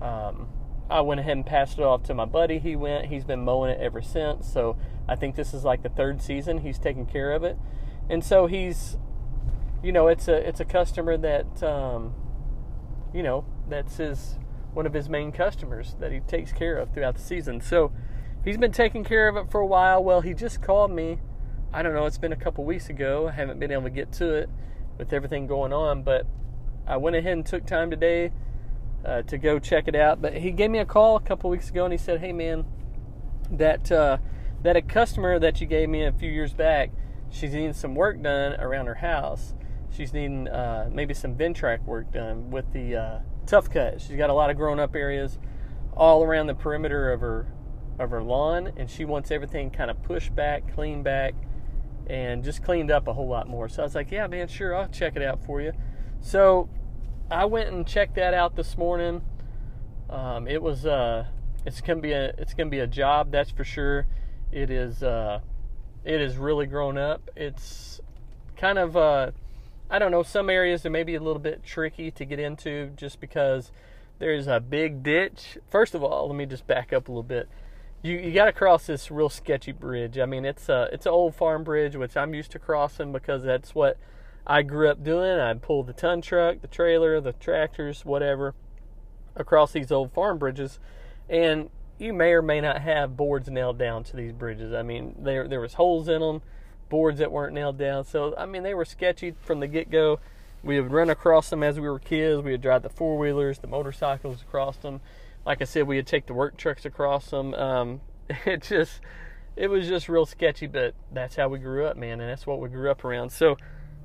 Um, 0.00 0.48
I 0.90 1.00
went 1.00 1.20
ahead 1.20 1.36
and 1.36 1.44
passed 1.44 1.78
it 1.78 1.82
off 1.82 2.02
to 2.04 2.14
my 2.14 2.24
buddy. 2.24 2.58
He 2.58 2.76
went, 2.76 3.06
he's 3.06 3.24
been 3.24 3.44
mowing 3.44 3.70
it 3.70 3.80
ever 3.80 4.00
since. 4.00 4.50
So 4.50 4.76
I 5.08 5.16
think 5.16 5.36
this 5.36 5.52
is 5.52 5.64
like 5.64 5.82
the 5.82 5.88
third 5.88 6.22
season 6.22 6.58
he's 6.58 6.78
taking 6.78 7.06
care 7.06 7.32
of 7.32 7.44
it. 7.44 7.58
And 8.08 8.24
so 8.24 8.46
he's, 8.46 8.96
you 9.82 9.92
know, 9.92 10.08
it's 10.08 10.28
a 10.28 10.48
it's 10.48 10.60
a 10.60 10.64
customer 10.64 11.16
that, 11.18 11.62
um, 11.62 12.14
you 13.12 13.22
know, 13.22 13.44
that's 13.68 13.96
his 13.96 14.38
one 14.72 14.86
of 14.86 14.94
his 14.94 15.08
main 15.08 15.32
customers 15.32 15.96
that 16.00 16.12
he 16.12 16.20
takes 16.20 16.52
care 16.52 16.76
of 16.76 16.94
throughout 16.94 17.16
the 17.16 17.22
season. 17.22 17.60
So 17.60 17.92
he's 18.44 18.56
been 18.56 18.72
taking 18.72 19.04
care 19.04 19.28
of 19.28 19.36
it 19.36 19.50
for 19.50 19.60
a 19.60 19.66
while. 19.66 20.02
Well, 20.02 20.20
he 20.20 20.32
just 20.32 20.62
called 20.62 20.90
me 20.90 21.18
I 21.72 21.82
don't 21.82 21.94
know, 21.94 22.06
it's 22.06 22.18
been 22.18 22.32
a 22.32 22.36
couple 22.36 22.64
weeks 22.64 22.88
ago. 22.88 23.28
I 23.28 23.32
haven't 23.32 23.60
been 23.60 23.70
able 23.70 23.82
to 23.82 23.90
get 23.90 24.10
to 24.12 24.32
it 24.32 24.48
with 24.96 25.12
everything 25.12 25.46
going 25.46 25.72
on, 25.72 26.02
but 26.02 26.26
I 26.86 26.96
went 26.96 27.14
ahead 27.14 27.32
and 27.34 27.44
took 27.44 27.66
time 27.66 27.90
today 27.90 28.32
uh, 29.04 29.22
to 29.22 29.36
go 29.36 29.58
check 29.58 29.86
it 29.86 29.94
out. 29.94 30.22
But 30.22 30.34
he 30.34 30.50
gave 30.50 30.70
me 30.70 30.78
a 30.78 30.86
call 30.86 31.16
a 31.16 31.20
couple 31.20 31.50
weeks 31.50 31.68
ago 31.68 31.84
and 31.84 31.92
he 31.92 31.98
said, 31.98 32.20
"Hey 32.20 32.32
man, 32.32 32.64
that 33.50 33.92
uh, 33.92 34.16
that 34.62 34.76
a 34.76 34.82
customer 34.82 35.38
that 35.38 35.60
you 35.60 35.66
gave 35.66 35.90
me 35.90 36.04
a 36.04 36.12
few 36.12 36.30
years 36.30 36.54
back, 36.54 36.90
she's 37.30 37.52
needing 37.52 37.74
some 37.74 37.94
work 37.94 38.20
done 38.22 38.58
around 38.58 38.86
her 38.86 38.96
house. 38.96 39.54
She's 39.90 40.14
needing 40.14 40.48
uh, 40.48 40.88
maybe 40.90 41.12
some 41.12 41.34
Ventrac 41.34 41.84
work 41.84 42.12
done 42.12 42.50
with 42.50 42.72
the 42.72 42.96
uh, 42.96 43.18
tough 43.46 43.70
cut. 43.70 44.00
She's 44.00 44.16
got 44.16 44.30
a 44.30 44.34
lot 44.34 44.48
of 44.48 44.56
grown 44.56 44.80
up 44.80 44.96
areas 44.96 45.38
all 45.94 46.24
around 46.24 46.46
the 46.46 46.54
perimeter 46.54 47.12
of 47.12 47.20
her 47.20 47.52
of 47.98 48.10
her 48.10 48.22
lawn, 48.22 48.72
and 48.78 48.88
she 48.88 49.04
wants 49.04 49.30
everything 49.30 49.70
kind 49.70 49.90
of 49.90 50.02
pushed 50.02 50.34
back, 50.34 50.74
clean 50.74 51.02
back." 51.02 51.34
And 52.08 52.42
just 52.42 52.62
cleaned 52.62 52.90
up 52.90 53.06
a 53.06 53.12
whole 53.12 53.28
lot 53.28 53.48
more. 53.48 53.68
So 53.68 53.82
I 53.82 53.84
was 53.84 53.94
like, 53.94 54.10
yeah, 54.10 54.26
man, 54.26 54.48
sure, 54.48 54.74
I'll 54.74 54.88
check 54.88 55.16
it 55.16 55.22
out 55.22 55.44
for 55.44 55.60
you. 55.60 55.72
So 56.20 56.68
I 57.30 57.44
went 57.44 57.70
and 57.70 57.86
checked 57.86 58.14
that 58.16 58.34
out 58.34 58.56
this 58.56 58.76
morning. 58.78 59.22
Um, 60.08 60.48
it 60.48 60.62
was 60.62 60.86
uh, 60.86 61.26
it's 61.66 61.80
gonna 61.80 62.00
be 62.00 62.12
a 62.12 62.32
it's 62.38 62.54
gonna 62.54 62.70
be 62.70 62.80
a 62.80 62.86
job, 62.86 63.30
that's 63.30 63.50
for 63.50 63.64
sure. 63.64 64.06
It 64.50 64.70
is 64.70 65.02
uh, 65.02 65.40
it 66.04 66.20
is 66.20 66.36
really 66.36 66.66
grown 66.66 66.96
up. 66.96 67.30
It's 67.36 68.00
kind 68.56 68.78
of 68.78 68.96
uh, 68.96 69.32
I 69.90 69.98
don't 69.98 70.10
know. 70.10 70.22
Some 70.22 70.48
areas 70.48 70.86
are 70.86 70.90
maybe 70.90 71.14
a 71.14 71.20
little 71.20 71.40
bit 71.40 71.62
tricky 71.62 72.10
to 72.12 72.24
get 72.24 72.38
into 72.38 72.90
just 72.96 73.20
because 73.20 73.70
there's 74.18 74.46
a 74.46 74.60
big 74.60 75.02
ditch. 75.02 75.58
First 75.68 75.94
of 75.94 76.02
all, 76.02 76.28
let 76.28 76.36
me 76.36 76.46
just 76.46 76.66
back 76.66 76.92
up 76.92 77.08
a 77.08 77.10
little 77.10 77.22
bit 77.22 77.48
you, 78.02 78.16
you 78.16 78.32
got 78.32 78.44
to 78.46 78.52
cross 78.52 78.86
this 78.86 79.10
real 79.10 79.28
sketchy 79.28 79.72
bridge. 79.72 80.18
I 80.18 80.26
mean, 80.26 80.44
it's 80.44 80.68
a 80.68 80.88
it's 80.92 81.06
an 81.06 81.12
old 81.12 81.34
farm 81.34 81.64
bridge, 81.64 81.96
which 81.96 82.16
I'm 82.16 82.34
used 82.34 82.52
to 82.52 82.58
crossing 82.58 83.12
because 83.12 83.42
that's 83.42 83.74
what 83.74 83.98
I 84.46 84.62
grew 84.62 84.88
up 84.88 85.02
doing. 85.02 85.38
I'd 85.38 85.62
pull 85.62 85.82
the 85.82 85.92
ton 85.92 86.20
truck, 86.20 86.60
the 86.60 86.68
trailer, 86.68 87.20
the 87.20 87.32
tractors, 87.32 88.04
whatever, 88.04 88.54
across 89.34 89.72
these 89.72 89.90
old 89.90 90.12
farm 90.12 90.38
bridges, 90.38 90.78
and 91.28 91.70
you 91.98 92.12
may 92.12 92.32
or 92.32 92.42
may 92.42 92.60
not 92.60 92.82
have 92.82 93.16
boards 93.16 93.48
nailed 93.48 93.78
down 93.78 94.04
to 94.04 94.16
these 94.16 94.32
bridges. 94.32 94.72
I 94.72 94.82
mean, 94.82 95.16
there 95.18 95.48
there 95.48 95.60
was 95.60 95.74
holes 95.74 96.08
in 96.08 96.20
them, 96.20 96.42
boards 96.88 97.18
that 97.18 97.32
weren't 97.32 97.54
nailed 97.54 97.78
down. 97.78 98.04
So 98.04 98.34
I 98.38 98.46
mean, 98.46 98.62
they 98.62 98.74
were 98.74 98.84
sketchy 98.84 99.34
from 99.42 99.58
the 99.58 99.66
get 99.66 99.90
go. 99.90 100.20
We 100.62 100.80
would 100.80 100.92
run 100.92 101.10
across 101.10 101.50
them 101.50 101.62
as 101.62 101.78
we 101.78 101.88
were 101.88 101.98
kids. 101.98 102.42
We 102.42 102.52
would 102.52 102.62
drive 102.62 102.82
the 102.82 102.88
four 102.88 103.18
wheelers, 103.18 103.58
the 103.58 103.68
motorcycles 103.68 104.42
across 104.42 104.76
them 104.76 105.00
like 105.46 105.60
I 105.60 105.64
said, 105.64 105.86
we 105.86 105.96
would 105.96 106.06
take 106.06 106.26
the 106.26 106.34
work 106.34 106.56
trucks 106.56 106.84
across 106.84 107.30
them. 107.30 107.54
Um, 107.54 108.00
it 108.46 108.62
just, 108.62 109.00
it 109.56 109.68
was 109.68 109.88
just 109.88 110.08
real 110.08 110.26
sketchy, 110.26 110.66
but 110.66 110.94
that's 111.12 111.36
how 111.36 111.48
we 111.48 111.58
grew 111.58 111.86
up, 111.86 111.96
man, 111.96 112.20
and 112.20 112.30
that's 112.30 112.46
what 112.46 112.60
we 112.60 112.68
grew 112.68 112.90
up 112.90 113.04
around. 113.04 113.30
So 113.30 113.56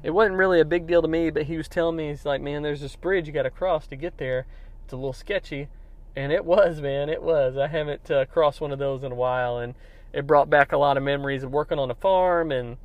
it 0.04 0.12
wasn't 0.12 0.36
really 0.36 0.60
a 0.60 0.66
big 0.66 0.86
deal 0.86 1.02
to 1.02 1.08
me, 1.08 1.30
but 1.30 1.44
he 1.44 1.58
was 1.58 1.68
telling 1.68 1.96
me, 1.96 2.10
he's 2.10 2.26
like, 2.26 2.42
man, 2.42 2.62
there's 2.62 2.82
this 2.82 2.96
bridge 2.96 3.28
you 3.28 3.34
got 3.34 3.44
to 3.44 3.50
cross 3.50 3.88
to 3.88 3.96
get 3.96 4.18
there. 4.18 4.46
It's 4.84 4.94
a 4.94 4.98
little 4.98 5.14
sketchy. 5.14 5.70
And 6.16 6.32
it 6.32 6.46
was, 6.46 6.82
man, 6.82 7.10
it 7.10 7.24
was. 7.24 7.58
I 7.58 7.68
haven't 7.68 8.12
uh, 8.12 8.26
crossed 8.26 8.62
one 8.62 8.72
of 8.72 8.80
those 8.80 9.04
in 9.04 9.12
a 9.12 9.16
while. 9.16 9.58
And 9.58 9.76
it 10.12 10.28
brought 10.28 10.50
back 10.50 10.72
a 10.72 10.78
lot 10.78 10.98
of 10.98 11.04
memories 11.04 11.44
of 11.44 11.52
working 11.52 11.80
on 11.80 11.90
a 11.90 11.96
farm 11.96 12.52
and 12.52 12.78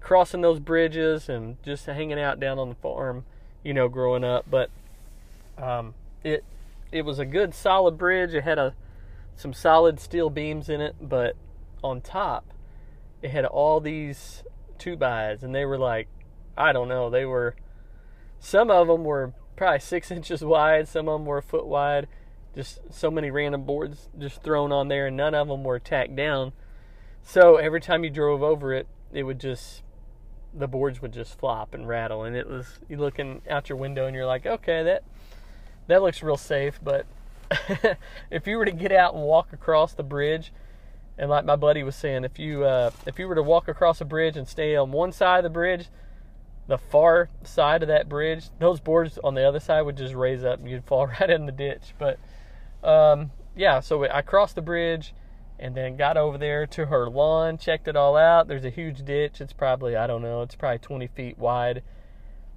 crossing 0.00 0.40
those 0.40 0.60
bridges 0.60 1.28
and 1.28 1.62
just 1.62 1.86
hanging 1.86 2.18
out 2.18 2.40
down 2.40 2.58
on 2.58 2.70
the 2.70 2.74
farm, 2.76 3.24
you 3.62 3.74
know, 3.74 3.88
growing 3.88 4.24
up. 4.24 4.46
But 4.48 4.70
um, 5.58 5.94
it 6.24 6.44
it 6.92 7.02
was 7.02 7.18
a 7.18 7.24
good 7.24 7.54
solid 7.54 7.98
bridge. 7.98 8.34
It 8.34 8.44
had 8.44 8.58
a 8.58 8.74
some 9.36 9.52
solid 9.52 10.00
steel 10.00 10.28
beams 10.28 10.68
in 10.68 10.80
it, 10.80 10.96
but 11.00 11.34
on 11.82 12.00
top 12.00 12.52
it 13.22 13.30
had 13.30 13.44
all 13.44 13.80
these 13.80 14.42
two 14.78 14.96
bys, 14.96 15.42
and 15.42 15.54
they 15.54 15.64
were 15.64 15.78
like, 15.78 16.08
I 16.56 16.72
don't 16.72 16.88
know, 16.88 17.10
they 17.10 17.24
were 17.24 17.54
some 18.38 18.70
of 18.70 18.88
them 18.88 19.04
were 19.04 19.34
probably 19.56 19.80
six 19.80 20.10
inches 20.10 20.42
wide, 20.42 20.88
some 20.88 21.08
of 21.08 21.20
them 21.20 21.26
were 21.26 21.38
a 21.38 21.42
foot 21.42 21.66
wide. 21.66 22.08
Just 22.52 22.80
so 22.90 23.12
many 23.12 23.30
random 23.30 23.62
boards 23.62 24.08
just 24.18 24.42
thrown 24.42 24.72
on 24.72 24.88
there, 24.88 25.06
and 25.06 25.16
none 25.16 25.34
of 25.34 25.46
them 25.46 25.62
were 25.62 25.78
tacked 25.78 26.16
down. 26.16 26.52
So 27.22 27.56
every 27.56 27.80
time 27.80 28.02
you 28.02 28.10
drove 28.10 28.42
over 28.42 28.74
it, 28.74 28.88
it 29.12 29.22
would 29.22 29.38
just 29.38 29.82
the 30.52 30.66
boards 30.66 31.00
would 31.00 31.12
just 31.12 31.38
flop 31.38 31.74
and 31.74 31.86
rattle, 31.86 32.24
and 32.24 32.34
it 32.34 32.48
was 32.48 32.80
you 32.88 32.96
looking 32.96 33.42
out 33.48 33.68
your 33.68 33.78
window 33.78 34.06
and 34.06 34.16
you're 34.16 34.26
like, 34.26 34.46
okay, 34.46 34.82
that 34.82 35.04
that 35.90 36.02
looks 36.02 36.22
real 36.22 36.36
safe. 36.36 36.80
But 36.82 37.06
if 38.30 38.46
you 38.46 38.56
were 38.58 38.64
to 38.64 38.72
get 38.72 38.92
out 38.92 39.14
and 39.14 39.22
walk 39.22 39.52
across 39.52 39.92
the 39.92 40.02
bridge, 40.02 40.52
and 41.18 41.28
like 41.28 41.44
my 41.44 41.56
buddy 41.56 41.82
was 41.82 41.96
saying, 41.96 42.24
if 42.24 42.38
you 42.38 42.64
uh, 42.64 42.90
if 43.06 43.18
you 43.18 43.28
were 43.28 43.34
to 43.34 43.42
walk 43.42 43.68
across 43.68 44.00
a 44.00 44.04
bridge 44.04 44.36
and 44.36 44.48
stay 44.48 44.76
on 44.76 44.90
one 44.92 45.12
side 45.12 45.38
of 45.38 45.44
the 45.44 45.50
bridge, 45.50 45.88
the 46.66 46.78
far 46.78 47.28
side 47.42 47.82
of 47.82 47.88
that 47.88 48.08
bridge, 48.08 48.46
those 48.58 48.80
boards 48.80 49.18
on 49.22 49.34
the 49.34 49.46
other 49.46 49.60
side 49.60 49.82
would 49.82 49.96
just 49.96 50.14
raise 50.14 50.44
up 50.44 50.60
and 50.60 50.70
you'd 50.70 50.84
fall 50.84 51.06
right 51.20 51.30
in 51.30 51.46
the 51.46 51.52
ditch. 51.52 51.94
But 51.98 52.18
um, 52.82 53.32
yeah, 53.56 53.80
so 53.80 54.08
I 54.08 54.22
crossed 54.22 54.54
the 54.54 54.62
bridge 54.62 55.12
and 55.58 55.74
then 55.74 55.96
got 55.96 56.16
over 56.16 56.38
there 56.38 56.66
to 56.66 56.86
her 56.86 57.10
lawn, 57.10 57.58
checked 57.58 57.86
it 57.86 57.96
all 57.96 58.16
out. 58.16 58.48
There's 58.48 58.64
a 58.64 58.70
huge 58.70 59.04
ditch. 59.04 59.40
It's 59.40 59.52
probably, 59.52 59.94
I 59.94 60.06
don't 60.06 60.22
know, 60.22 60.40
it's 60.40 60.54
probably 60.54 60.78
20 60.78 61.06
feet 61.08 61.38
wide, 61.38 61.82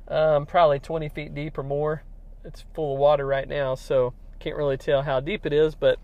um, 0.08 0.46
probably 0.46 0.80
20 0.80 1.10
feet 1.10 1.36
deep 1.36 1.58
or 1.58 1.64
more. 1.64 2.04
It's 2.44 2.66
full 2.74 2.94
of 2.94 3.00
water 3.00 3.26
right 3.26 3.48
now, 3.48 3.76
so 3.76 4.14
can't 4.40 4.58
really 4.58 4.78
tell 4.78 5.04
how 5.04 5.22
deep 5.22 5.46
it 5.46 5.54
is, 5.54 5.74
but 5.74 5.98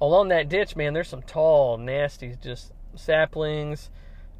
along 0.00 0.28
that 0.28 0.48
ditch, 0.48 0.74
man, 0.74 0.94
there's 0.94 1.08
some 1.08 1.22
tall, 1.22 1.78
nasty, 1.78 2.34
just 2.42 2.72
saplings, 2.96 3.90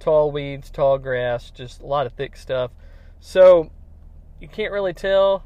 tall 0.00 0.33
weeds, 0.33 0.71
tall 0.71 0.99
grass, 0.99 1.50
just 1.50 1.81
a 1.81 1.87
lot 1.87 2.07
of 2.07 2.12
thick 2.14 2.37
stuff. 2.37 2.73
So 3.21 3.71
you 4.40 4.49
can't 4.49 4.73
really 4.73 4.93
tell 4.93 5.45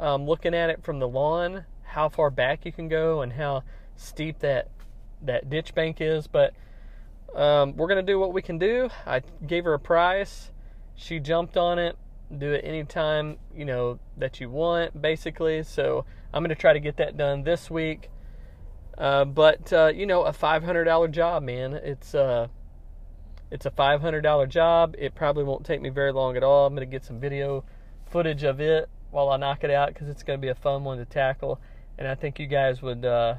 um, 0.00 0.26
looking 0.26 0.54
at 0.54 0.70
it 0.70 0.82
from 0.82 0.98
the 0.98 1.08
lawn 1.08 1.66
how 1.82 2.08
far 2.08 2.30
back 2.30 2.64
you 2.64 2.72
can 2.72 2.88
go 2.88 3.20
and 3.20 3.34
how 3.34 3.62
steep 3.96 4.38
that 4.38 4.68
that 5.24 5.48
ditch 5.48 5.74
bank 5.74 6.00
is, 6.00 6.26
but 6.26 6.54
um, 7.36 7.76
we're 7.76 7.86
gonna 7.86 8.02
do 8.02 8.18
what 8.18 8.32
we 8.32 8.42
can 8.42 8.58
do. 8.58 8.88
I 9.06 9.20
gave 9.46 9.64
her 9.64 9.74
a 9.74 9.78
price. 9.78 10.50
She 10.96 11.20
jumped 11.20 11.56
on 11.56 11.78
it. 11.78 11.96
Do 12.36 12.52
it 12.52 12.64
anytime 12.64 13.38
you 13.54 13.64
know 13.64 13.98
that 14.16 14.40
you 14.40 14.48
want, 14.48 15.00
basically. 15.00 15.62
So 15.62 16.04
I'm 16.32 16.42
gonna 16.42 16.54
try 16.54 16.72
to 16.72 16.80
get 16.80 16.96
that 16.96 17.16
done 17.16 17.42
this 17.42 17.70
week. 17.70 18.10
Uh, 18.96 19.24
but 19.24 19.72
uh, 19.72 19.86
you 19.94 20.06
know, 20.06 20.24
a 20.24 20.32
$500 20.32 21.10
job, 21.10 21.42
man. 21.42 21.74
It's 21.74 22.14
uh, 22.14 22.48
it's 23.50 23.66
a 23.66 23.70
$500 23.70 24.48
job. 24.48 24.94
It 24.98 25.14
probably 25.14 25.44
won't 25.44 25.64
take 25.64 25.80
me 25.82 25.90
very 25.90 26.12
long 26.12 26.36
at 26.36 26.42
all. 26.42 26.66
I'm 26.66 26.74
gonna 26.74 26.86
get 26.86 27.04
some 27.04 27.20
video 27.20 27.64
footage 28.06 28.44
of 28.44 28.60
it 28.60 28.88
while 29.10 29.28
I 29.28 29.36
knock 29.36 29.64
it 29.64 29.70
out 29.70 29.88
because 29.88 30.08
it's 30.08 30.22
gonna 30.22 30.38
be 30.38 30.48
a 30.48 30.54
fun 30.54 30.84
one 30.84 30.98
to 30.98 31.04
tackle. 31.04 31.60
And 31.98 32.08
I 32.08 32.14
think 32.14 32.38
you 32.38 32.46
guys 32.46 32.80
would 32.80 33.04
uh, 33.04 33.34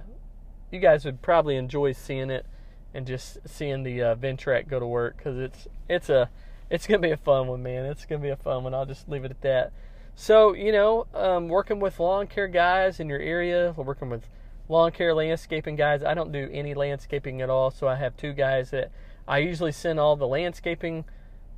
you 0.71 0.79
guys 0.79 1.05
would 1.05 1.21
probably 1.21 1.55
enjoy 1.55 1.93
seeing 1.93 2.29
it 2.29 2.45
and 2.93 3.07
just 3.07 3.38
seeing 3.45 3.83
the 3.83 4.01
uh, 4.01 4.15
Ventrac 4.15 4.67
go 4.67 4.79
to 4.79 4.85
work 4.85 5.17
because 5.17 5.38
it's 5.38 5.67
it's 5.89 6.09
a 6.09 6.29
it's 6.73 6.87
gonna 6.87 6.99
be 6.99 7.11
a 7.11 7.17
fun 7.17 7.47
one, 7.47 7.61
man. 7.61 7.85
It's 7.85 8.03
gonna 8.07 8.23
be 8.23 8.29
a 8.29 8.35
fun 8.35 8.63
one. 8.63 8.73
I'll 8.73 8.87
just 8.87 9.07
leave 9.07 9.23
it 9.25 9.29
at 9.29 9.41
that. 9.41 9.71
So 10.15 10.53
you 10.53 10.71
know, 10.71 11.05
um, 11.13 11.47
working 11.47 11.79
with 11.79 11.99
lawn 11.99 12.25
care 12.25 12.47
guys 12.47 12.99
in 12.99 13.07
your 13.09 13.19
area, 13.19 13.75
working 13.77 14.09
with 14.09 14.27
lawn 14.67 14.91
care 14.91 15.13
landscaping 15.13 15.75
guys. 15.75 16.03
I 16.03 16.15
don't 16.15 16.31
do 16.31 16.49
any 16.51 16.73
landscaping 16.73 17.43
at 17.43 17.49
all, 17.51 17.69
so 17.69 17.87
I 17.87 17.97
have 17.97 18.17
two 18.17 18.33
guys 18.33 18.71
that 18.71 18.91
I 19.27 19.37
usually 19.37 19.71
send 19.71 19.99
all 19.99 20.15
the 20.15 20.27
landscaping 20.27 21.05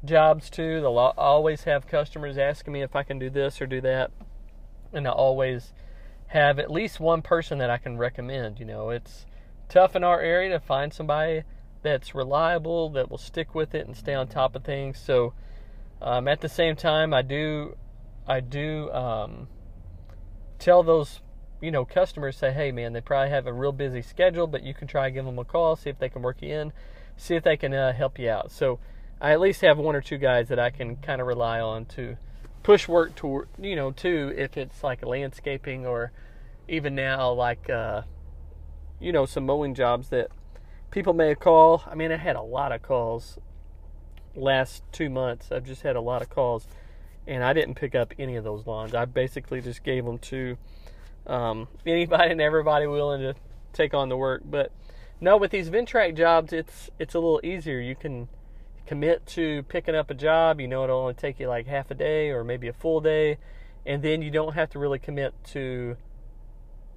jobs 0.04 0.50
to. 0.50 0.82
They'll 0.82 0.98
always 0.98 1.64
have 1.64 1.88
customers 1.88 2.38
asking 2.38 2.74
me 2.74 2.82
if 2.82 2.94
I 2.94 3.04
can 3.04 3.18
do 3.18 3.30
this 3.30 3.62
or 3.62 3.68
do 3.68 3.80
that, 3.82 4.12
and 4.92 5.08
I 5.08 5.12
always 5.12 5.72
have 6.28 6.60
at 6.60 6.70
least 6.70 7.00
one 7.00 7.22
person 7.22 7.58
that 7.60 7.70
I 7.70 7.78
can 7.78 7.98
recommend. 7.98 8.60
You 8.60 8.66
know, 8.66 8.90
it's 8.90 9.26
tough 9.70 9.96
in 9.96 10.04
our 10.04 10.20
area 10.20 10.50
to 10.50 10.60
find 10.60 10.94
somebody 10.94 11.44
that's 11.86 12.14
reliable, 12.14 12.90
that 12.90 13.10
will 13.10 13.18
stick 13.18 13.56
with 13.56 13.74
it 13.74 13.88
and 13.88 13.96
stay 13.96 14.14
on 14.14 14.28
top 14.28 14.56
of 14.56 14.64
things. 14.64 15.00
So, 15.00 15.34
um, 16.02 16.28
at 16.28 16.42
the 16.42 16.50
same 16.50 16.76
time, 16.76 17.14
I 17.14 17.22
do, 17.22 17.78
I 18.28 18.42
do 18.42 18.92
um, 18.92 19.48
tell 20.60 20.84
those, 20.84 21.22
you 21.62 21.72
know, 21.72 21.86
customers 21.86 22.36
say, 22.36 22.52
hey, 22.52 22.72
man, 22.72 22.92
they 22.92 23.02
probably 23.02 23.30
have 23.30 23.48
a 23.48 23.54
real 23.54 23.72
busy 23.72 24.02
schedule, 24.02 24.48
but 24.48 24.64
you 24.64 24.74
can 24.74 24.88
try 24.88 25.10
give 25.10 25.26
them 25.26 25.40
a 25.40 25.46
call, 25.46 25.76
see 25.76 25.90
if 25.90 26.00
they 26.00 26.10
can 26.10 26.22
work 26.22 26.42
you 26.42 26.54
in, 26.54 26.74
see 27.16 27.36
if 27.36 27.44
they 27.44 27.56
can 27.56 27.74
uh, 27.74 27.94
help 27.94 28.20
you 28.20 28.30
out. 28.30 28.52
So, 28.52 28.80
I 29.22 29.32
at 29.32 29.40
least 29.40 29.62
have 29.62 29.78
one 29.78 29.96
or 29.96 30.02
two 30.02 30.18
guys 30.18 30.50
that 30.50 30.60
I 30.60 30.70
can 30.70 30.98
kind 30.98 31.22
of 31.22 31.28
rely 31.28 31.60
on 31.62 31.86
to 31.86 32.18
push 32.64 32.88
work 32.88 33.14
to 33.16 33.48
you 33.62 33.76
know 33.76 33.92
too 33.92 34.34
if 34.36 34.58
it's 34.58 34.84
like 34.84 35.06
landscaping 35.06 35.86
or 35.86 36.12
even 36.68 36.96
now 36.96 37.32
like 37.32 37.70
uh, 37.70 38.02
you 39.00 39.12
know 39.12 39.26
some 39.26 39.46
mowing 39.46 39.76
jobs 39.76 40.10
that 40.10 40.32
people 40.96 41.14
may 41.14 41.36
call. 41.36 41.84
I 41.86 41.94
mean, 41.94 42.14
I 42.14 42.16
had 42.16 42.38
a 42.38 42.42
lot 42.42 42.72
of 42.72 42.82
calls 42.82 43.38
last 44.34 44.82
two 44.94 45.10
months. 45.10 45.52
I've 45.52 45.66
just 45.66 45.82
had 45.82 45.98
a 45.98 46.02
lot 46.02 46.22
of 46.22 46.30
calls, 46.30 46.68
and 47.28 47.44
I 47.44 47.52
didn't 47.52 47.76
pick 47.76 47.94
up 47.96 48.14
any 48.18 48.38
of 48.38 48.46
those 48.46 48.66
lawns. 48.66 48.96
I 48.96 49.04
basically 49.04 49.60
just 49.60 49.84
gave 49.84 50.06
them 50.06 50.18
to 50.20 50.58
um, 51.28 51.68
anybody 51.86 52.32
and 52.32 52.40
everybody 52.40 52.88
willing 52.88 53.20
to 53.20 53.36
take 53.74 53.94
on 53.94 54.08
the 54.08 54.16
work. 54.16 54.44
But 54.46 54.72
no, 55.20 55.36
with 55.36 55.52
these 55.52 55.70
Ventrac 55.70 56.16
jobs, 56.16 56.54
it's 56.54 56.90
it's 56.98 57.14
a 57.14 57.20
little 57.20 57.42
easier. 57.44 57.82
You 57.82 57.96
can 57.98 58.30
commit 58.88 59.26
to 59.26 59.64
picking 59.64 59.96
up 59.96 60.10
a 60.10 60.14
job, 60.14 60.62
you 60.62 60.68
know 60.70 60.86
it'll 60.86 61.00
only 61.00 61.14
take 61.14 61.42
you 61.42 61.50
like 61.50 61.68
half 61.68 61.92
a 61.92 61.96
day 61.96 62.30
or 62.30 62.46
maybe 62.46 62.70
a 62.70 62.74
full 62.74 63.02
day, 63.02 63.38
and 63.86 64.02
then 64.02 64.22
you 64.22 64.32
don't 64.32 64.54
have 64.54 64.70
to 64.70 64.80
really 64.80 65.00
commit 65.00 65.34
to, 65.44 65.98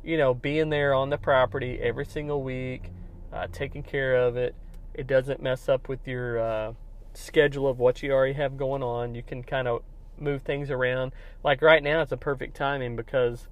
you 0.05 0.17
know, 0.17 0.35
being 0.35 0.69
there 0.69 0.95
on 0.95 1.11
the 1.11 1.19
property 1.19 1.81
every 1.83 2.05
single 2.05 2.45
week, 2.45 2.93
uh, 3.33 3.47
taking 3.53 3.83
care 3.83 4.17
of 4.17 4.37
it. 4.37 4.55
It 4.95 5.07
doesn't 5.07 5.43
mess 5.43 5.69
up 5.69 5.89
with 5.89 6.07
your 6.07 6.39
uh, 6.41 6.73
schedule 7.15 7.69
of 7.69 7.79
what 7.79 8.03
you 8.03 8.13
already 8.13 8.35
have 8.35 8.57
going 8.57 8.83
on. 8.83 9.15
You 9.15 9.23
can 9.23 9.43
kind 9.43 9.69
of 9.69 9.83
move 10.19 10.43
things 10.43 10.71
around. 10.71 11.13
Like 11.45 11.63
right 11.63 11.83
now, 11.83 12.03
it's 12.03 12.13
a 12.13 12.17
perfect 12.17 12.57
timing 12.57 12.97
because 12.97 13.49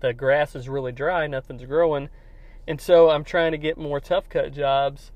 the 0.00 0.12
grass 0.12 0.54
is 0.54 0.68
really 0.68 0.92
dry, 0.92 1.26
nothing's 1.26 1.64
growing, 1.64 2.08
and 2.66 2.80
so 2.80 3.10
I'm 3.10 3.24
trying 3.24 3.52
to 3.52 3.58
get 3.58 3.78
more 3.78 4.00
tough 4.00 4.28
cut 4.28 4.52
jobs 4.52 5.12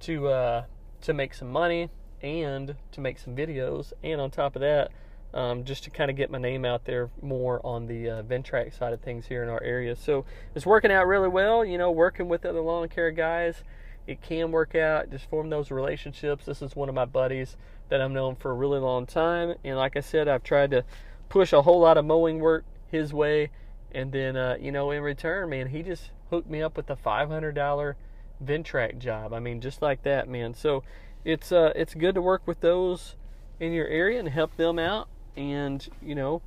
to 0.00 0.28
uh, 0.28 0.64
to 1.02 1.12
make 1.12 1.34
some 1.34 1.50
money 1.50 1.90
and 2.22 2.76
to 2.92 3.00
make 3.00 3.18
some 3.18 3.34
videos. 3.34 3.92
And 4.02 4.20
on 4.20 4.30
top 4.30 4.56
of 4.56 4.60
that, 4.60 4.90
um, 5.32 5.64
just 5.64 5.84
to 5.84 5.90
kind 5.90 6.10
of 6.10 6.16
get 6.16 6.30
my 6.30 6.38
name 6.38 6.64
out 6.64 6.84
there 6.84 7.10
more 7.22 7.64
on 7.64 7.86
the 7.86 8.10
uh, 8.10 8.22
Ventrac 8.22 8.76
side 8.76 8.92
of 8.92 9.00
things 9.00 9.26
here 9.26 9.42
in 9.42 9.48
our 9.48 9.62
area. 9.62 9.94
So 9.96 10.24
it's 10.54 10.66
working 10.66 10.90
out 10.90 11.06
really 11.06 11.28
well. 11.28 11.64
You 11.64 11.78
know, 11.78 11.90
working 11.90 12.28
with 12.28 12.44
other 12.44 12.60
lawn 12.60 12.88
care 12.88 13.10
guys, 13.10 13.62
it 14.06 14.20
can 14.22 14.50
work 14.50 14.74
out. 14.74 15.10
Just 15.10 15.28
form 15.30 15.50
those 15.50 15.70
relationships. 15.70 16.44
This 16.44 16.62
is 16.62 16.74
one 16.74 16.88
of 16.88 16.94
my 16.94 17.04
buddies 17.04 17.56
that 17.88 18.00
I've 18.00 18.10
known 18.10 18.36
for 18.36 18.50
a 18.50 18.54
really 18.54 18.78
long 18.78 19.06
time, 19.06 19.54
and 19.64 19.76
like 19.76 19.96
I 19.96 20.00
said, 20.00 20.28
I've 20.28 20.44
tried 20.44 20.70
to 20.70 20.84
push 21.28 21.52
a 21.52 21.62
whole 21.62 21.80
lot 21.80 21.98
of 21.98 22.04
mowing 22.04 22.38
work 22.38 22.64
his 22.86 23.12
way, 23.12 23.50
and 23.92 24.12
then 24.12 24.36
uh, 24.36 24.56
you 24.60 24.70
know, 24.72 24.90
in 24.90 25.02
return, 25.02 25.50
man, 25.50 25.68
he 25.68 25.82
just 25.82 26.10
hooked 26.30 26.48
me 26.48 26.62
up 26.62 26.76
with 26.76 26.88
a 26.88 26.96
five 26.96 27.28
hundred 27.28 27.54
dollar 27.54 27.96
Ventrac 28.44 28.98
job. 28.98 29.32
I 29.32 29.40
mean, 29.40 29.60
just 29.60 29.82
like 29.82 30.02
that, 30.04 30.28
man. 30.28 30.54
So 30.54 30.82
it's 31.24 31.52
uh, 31.52 31.72
it's 31.74 31.94
good 31.94 32.14
to 32.14 32.22
work 32.22 32.42
with 32.46 32.60
those 32.60 33.16
in 33.58 33.72
your 33.72 33.86
area 33.88 34.18
and 34.18 34.28
help 34.28 34.56
them 34.56 34.78
out, 34.78 35.08
and 35.36 35.86
you 36.02 36.14
know, 36.14 36.42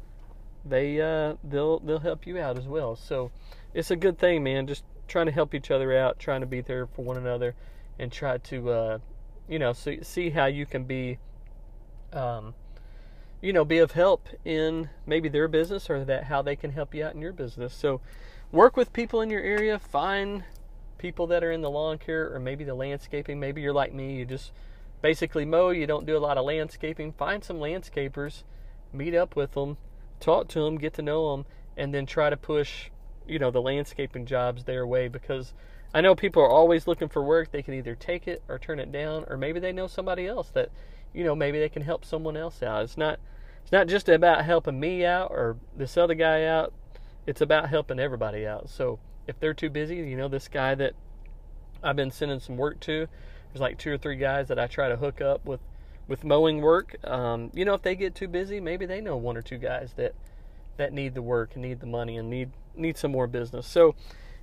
they 0.65 1.01
uh, 1.01 1.35
they'll 1.43 1.79
they'll 1.79 1.99
help 1.99 2.25
you 2.25 2.39
out 2.39 2.57
as 2.57 2.67
well. 2.67 2.95
So 2.95 3.31
it's 3.73 3.91
a 3.91 3.95
good 3.95 4.17
thing, 4.17 4.43
man. 4.43 4.67
Just 4.67 4.83
trying 5.07 5.25
to 5.25 5.31
help 5.31 5.53
each 5.53 5.71
other 5.71 5.95
out, 5.97 6.19
trying 6.19 6.41
to 6.41 6.47
be 6.47 6.61
there 6.61 6.87
for 6.87 7.03
one 7.03 7.17
another, 7.17 7.55
and 7.99 8.11
try 8.11 8.37
to 8.37 8.69
uh, 8.69 8.97
you 9.47 9.59
know 9.59 9.73
see 9.73 10.03
see 10.03 10.29
how 10.29 10.45
you 10.45 10.65
can 10.65 10.83
be. 10.85 11.19
Um, 12.11 12.53
you 13.41 13.51
know, 13.51 13.65
be 13.65 13.79
of 13.79 13.91
help 13.91 14.29
in 14.45 14.89
maybe 15.05 15.27
their 15.27 15.49
business 15.49 15.89
or 15.89 16.05
that 16.05 16.23
how 16.25 16.41
they 16.41 16.55
can 16.55 16.71
help 16.71 16.95
you 16.95 17.03
out 17.03 17.13
in 17.13 17.19
your 17.19 17.33
business. 17.33 17.73
So, 17.73 17.99
work 18.53 18.77
with 18.77 18.93
people 18.93 19.19
in 19.19 19.29
your 19.29 19.41
area, 19.41 19.77
find 19.77 20.45
people 20.97 21.27
that 21.27 21.43
are 21.43 21.51
in 21.51 21.59
the 21.59 21.69
lawn 21.69 21.97
care 21.97 22.33
or 22.33 22.39
maybe 22.39 22.63
the 22.63 22.73
landscaping. 22.73 23.41
Maybe 23.41 23.61
you're 23.61 23.73
like 23.73 23.93
me, 23.93 24.15
you 24.15 24.25
just 24.25 24.53
basically 25.01 25.43
mow, 25.43 25.71
you 25.71 25.85
don't 25.85 26.05
do 26.05 26.15
a 26.15 26.19
lot 26.19 26.37
of 26.37 26.45
landscaping, 26.45 27.11
find 27.11 27.43
some 27.43 27.57
landscapers, 27.57 28.43
meet 28.93 29.15
up 29.15 29.35
with 29.35 29.53
them, 29.53 29.77
talk 30.19 30.47
to 30.49 30.63
them, 30.63 30.77
get 30.77 30.93
to 30.93 31.01
know 31.01 31.31
them, 31.31 31.45
and 31.75 31.93
then 31.93 32.05
try 32.05 32.29
to 32.29 32.37
push, 32.37 32.89
you 33.27 33.39
know, 33.39 33.51
the 33.51 33.61
landscaping 33.61 34.25
jobs 34.25 34.63
their 34.63 34.85
way 34.85 35.07
because 35.07 35.53
I 35.93 36.01
know 36.01 36.15
people 36.15 36.41
are 36.41 36.49
always 36.49 36.87
looking 36.87 37.09
for 37.09 37.23
work. 37.23 37.51
They 37.51 37.61
can 37.61 37.73
either 37.73 37.95
take 37.95 38.27
it 38.27 38.41
or 38.47 38.57
turn 38.57 38.79
it 38.79 38.91
down, 38.91 39.25
or 39.27 39.37
maybe 39.37 39.59
they 39.59 39.71
know 39.71 39.87
somebody 39.87 40.27
else 40.27 40.49
that, 40.51 40.69
you 41.13 41.23
know, 41.23 41.35
maybe 41.35 41.59
they 41.59 41.69
can 41.69 41.83
help 41.83 42.05
someone 42.05 42.37
else 42.37 42.63
out. 42.63 42.83
It's 42.83 42.97
not 42.97 43.19
it's 43.63 43.71
not 43.71 43.87
just 43.87 44.09
about 44.09 44.43
helping 44.43 44.79
me 44.79 45.05
out 45.05 45.31
or 45.31 45.57
this 45.75 45.95
other 45.95 46.15
guy 46.15 46.45
out. 46.45 46.73
It's 47.25 47.41
about 47.41 47.69
helping 47.69 47.99
everybody 47.99 48.45
out. 48.45 48.69
So 48.69 48.99
if 49.27 49.39
they're 49.39 49.53
too 49.53 49.69
busy, 49.69 49.95
you 49.95 50.17
know, 50.17 50.27
this 50.27 50.47
guy 50.47 50.75
that 50.75 50.93
I've 51.81 51.95
been 51.95 52.11
sending 52.11 52.39
some 52.39 52.57
work 52.57 52.79
to, 52.81 53.07
there's 53.51 53.61
like 53.61 53.77
two 53.77 53.93
or 53.93 53.97
three 53.97 54.17
guys 54.17 54.49
that 54.49 54.59
I 54.59 54.67
try 54.67 54.89
to 54.89 54.97
hook 54.97 55.21
up 55.21 55.45
with 55.45 55.61
with 56.07 56.23
mowing 56.23 56.61
work. 56.61 56.95
Um, 57.03 57.51
you 57.53 57.65
know, 57.65 57.73
if 57.73 57.81
they 57.81 57.95
get 57.95 58.15
too 58.15 58.27
busy, 58.27 58.59
maybe 58.59 58.85
they 58.85 59.01
know 59.01 59.15
one 59.15 59.37
or 59.37 59.41
two 59.41 59.57
guys 59.57 59.93
that 59.95 60.13
that 60.77 60.91
need 60.91 61.13
the 61.13 61.21
work 61.21 61.51
and 61.53 61.61
need 61.61 61.79
the 61.79 61.85
money 61.85 62.17
and 62.17 62.29
need 62.29 62.51
need 62.75 62.97
some 62.97 63.11
more 63.11 63.27
business. 63.27 63.67
So 63.67 63.95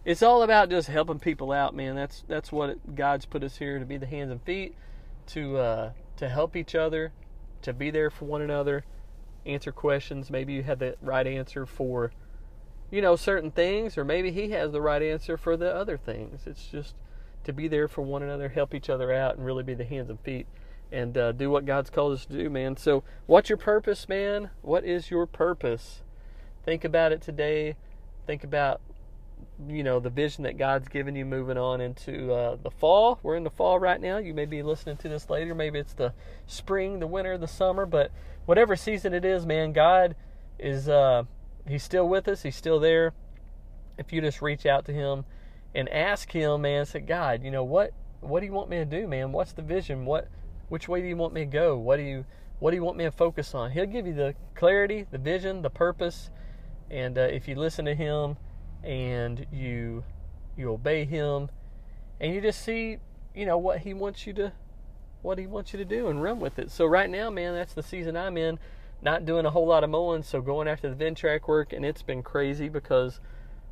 it's 0.05 0.23
all 0.23 0.43
about 0.43 0.71
just 0.71 0.89
helping 0.89 1.19
people 1.19 1.53
out, 1.53 1.75
man. 1.75 1.95
That's 1.97 2.25
that's 2.27 2.51
what 2.51 2.95
God's 2.95 3.27
put 3.27 3.45
us 3.45 3.59
here 3.59 3.79
to 3.79 3.85
be 3.85 3.97
the 3.97 4.07
hands 4.07 4.31
and 4.31 4.43
feet, 4.43 4.75
to 5.29 5.59
uh, 5.59 5.93
to 6.17 6.29
help 6.29 6.57
each 6.57 6.75
other, 6.75 7.13
to 7.63 7.73
be 7.73 7.91
there 7.91 8.11
for 8.11 8.25
one 8.25 8.43
another, 8.43 8.85
answer 9.45 9.73
questions. 9.73 10.31
Maybe 10.31 10.53
you 10.53 10.63
had 10.63 10.79
the 10.79 10.97
right 11.03 11.27
answer 11.27 11.67
for, 11.67 12.13
you 12.91 13.03
know, 13.03 13.17
certain 13.17 13.51
things, 13.51 13.99
or 13.99 14.05
maybe 14.05 14.31
he 14.31 14.51
has 14.51 14.73
the 14.73 14.81
right 14.81 15.03
answer 15.03 15.37
for 15.37 15.57
the 15.57 15.75
other 15.75 15.99
things. 15.99 16.43
It's 16.47 16.67
just 16.67 16.95
to 17.45 17.53
be 17.53 17.69
there 17.69 17.89
for 17.89 18.03
one 18.03 18.23
another, 18.23 18.49
help 18.49 18.75
each 18.75 18.91
other 18.91 19.13
out, 19.13 19.37
and 19.37 19.45
really 19.45 19.63
be 19.63 19.75
the 19.75 19.85
hands 19.85 20.11
and 20.11 20.21
feet, 20.21 20.47
and 20.93 21.17
uh, 21.17 21.33
do 21.33 21.51
what 21.51 21.67
God's 21.67 21.91
called 21.91 22.13
us 22.13 22.27
to 22.27 22.33
do, 22.33 22.51
man. 22.51 22.77
So, 22.77 23.05
what's 23.27 23.49
your 23.49 23.59
purpose, 23.59 24.09
man? 24.09 24.51
What 24.63 24.85
is 24.85 25.11
your 25.11 25.27
purpose? 25.27 26.03
Think 26.65 26.85
about 26.85 27.13
it 27.13 27.23
today. 27.23 27.77
Think 28.27 28.45
about 28.45 28.81
you 29.69 29.83
know 29.83 30.01
the 30.01 30.11
vision 30.11 30.45
that 30.45 30.59
God's 30.59 30.89
given 30.89 31.15
you 31.15 31.25
moving 31.25 31.59
on 31.59 31.81
into 31.81 32.33
uh, 32.33 32.57
the 32.63 32.71
fall. 32.71 33.19
We're 33.23 33.37
in 33.37 33.45
the 33.45 33.51
fall 33.51 33.79
right 33.79 34.01
now. 34.01 34.19
You 34.19 34.35
may 34.35 34.47
be 34.47 34.63
listening 34.63 34.97
to 34.99 35.09
this 35.09 35.29
later. 35.31 35.55
Maybe 35.55 35.79
it's 35.79 35.93
the 35.93 36.13
spring, 36.47 36.99
the 36.99 37.07
winter, 37.07 37.37
the 37.39 37.49
summer. 37.49 37.87
But 37.87 38.11
whatever 38.47 38.77
season 38.77 39.15
it 39.15 39.25
is, 39.25 39.47
man, 39.47 39.73
God 39.73 40.17
is 40.59 40.89
uh, 40.89 41.25
He's 41.67 41.83
still 41.83 42.09
with 42.09 42.29
us. 42.29 42.43
He's 42.43 42.57
still 42.57 42.81
there. 42.81 43.13
If 43.99 44.13
you 44.13 44.21
just 44.21 44.41
reach 44.41 44.67
out 44.67 44.87
to 44.87 44.93
Him 44.93 45.25
and 45.75 45.89
ask 45.89 46.33
Him, 46.33 46.63
man, 46.63 46.87
say, 46.87 47.01
God, 47.01 47.43
you 47.43 47.51
know 47.51 47.65
what? 47.65 47.93
What 48.21 48.41
do 48.41 48.47
you 48.47 48.53
want 48.53 48.69
me 48.69 48.77
to 48.79 48.85
do, 48.85 49.07
man? 49.07 49.33
What's 49.33 49.53
the 49.53 49.63
vision? 49.63 50.05
What? 50.05 50.29
Which 50.71 50.89
way 50.89 51.03
do 51.03 51.07
you 51.07 51.17
want 51.17 51.35
me 51.35 51.43
to 51.43 51.47
go? 51.47 51.77
What 51.77 51.99
do 51.99 52.03
you 52.03 52.25
What 52.59 52.71
do 52.71 52.77
you 52.77 52.85
want 52.85 52.97
me 52.97 53.05
to 53.05 53.13
focus 53.13 53.55
on? 53.55 53.73
He'll 53.73 53.85
give 53.85 54.07
you 54.07 54.15
the 54.15 54.35
clarity, 54.55 55.07
the 55.11 55.19
vision, 55.19 55.61
the 55.61 55.71
purpose. 55.71 56.31
And 56.91 57.19
uh, 57.19 57.23
if 57.23 57.47
you 57.47 57.55
listen 57.55 57.85
to 57.85 57.95
Him 57.95 58.39
and 58.83 59.47
you 59.53 60.05
you 60.57 60.73
obey 60.73 61.05
him 61.05 61.49
and 62.21 62.35
you 62.35 62.41
just 62.41 62.63
see 62.63 62.99
you 63.35 63.47
know 63.47 63.59
what 63.59 63.81
he 63.81 63.95
wants 63.95 64.27
you 64.27 64.33
to 64.33 64.53
what 65.23 65.39
he 65.39 65.47
wants 65.47 65.73
you 65.73 65.79
to 65.79 65.85
do 65.85 66.09
and 66.09 66.23
run 66.23 66.41
with 66.41 66.59
it 66.59 66.71
so 66.71 66.87
right 66.87 67.11
now 67.11 67.31
man 67.31 67.55
that's 67.55 67.75
the 67.75 67.83
season 67.83 68.17
i'm 68.17 68.37
in 68.37 68.59
not 69.03 69.25
doing 69.25 69.47
a 69.47 69.51
whole 69.51 69.67
lot 69.67 69.85
of 69.85 69.91
mowing 69.91 70.23
so 70.23 70.41
going 70.41 70.69
after 70.69 70.93
the 70.93 71.05
ventrac 71.05 71.47
work 71.47 71.73
and 71.73 71.85
it's 71.85 72.03
been 72.03 72.23
crazy 72.23 72.69
because 72.69 73.21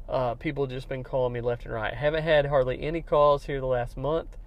uh, 0.08 0.34
people 0.36 0.66
just 0.66 0.88
been 0.88 1.04
calling 1.04 1.34
me 1.34 1.40
left 1.40 1.64
and 1.66 1.74
right 1.74 1.92
haven't 1.92 2.22
had 2.22 2.46
hardly 2.46 2.80
any 2.80 3.02
calls 3.02 3.44
here 3.44 3.60
the 3.60 3.66
last 3.66 3.96
month 3.96 4.38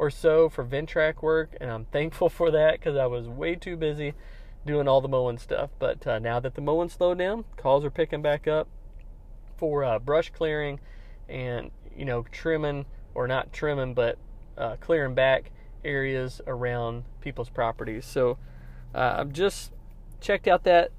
or 0.00 0.08
so 0.08 0.48
for 0.48 0.64
ventrac 0.64 1.20
work 1.22 1.54
and 1.60 1.70
i'm 1.70 1.84
thankful 1.86 2.28
for 2.28 2.50
that 2.50 2.72
because 2.72 2.96
i 2.96 3.04
was 3.06 3.28
way 3.28 3.54
too 3.54 3.76
busy 3.76 4.14
doing 4.66 4.88
all 4.88 5.00
the 5.00 5.08
mowing 5.08 5.38
stuff. 5.38 5.70
But 5.78 6.06
uh, 6.06 6.18
now 6.18 6.40
that 6.40 6.54
the 6.54 6.60
mowing 6.60 6.88
slowed 6.88 7.18
down 7.18 7.44
calls 7.56 7.84
are 7.84 7.90
picking 7.90 8.22
back 8.22 8.46
up 8.46 8.68
for 9.56 9.84
uh, 9.84 9.98
brush 9.98 10.30
clearing 10.30 10.80
and 11.28 11.70
you 11.96 12.04
know 12.04 12.24
trimming 12.32 12.86
or 13.14 13.26
not 13.28 13.52
trimming 13.52 13.94
but 13.94 14.18
uh, 14.56 14.76
clearing 14.80 15.14
back 15.14 15.50
areas 15.84 16.40
around 16.46 17.04
people's 17.20 17.50
properties. 17.50 18.04
So 18.04 18.38
uh, 18.94 19.16
i've 19.18 19.32
just 19.32 19.72
checked 20.20 20.48
out 20.48 20.64
that 20.64 20.90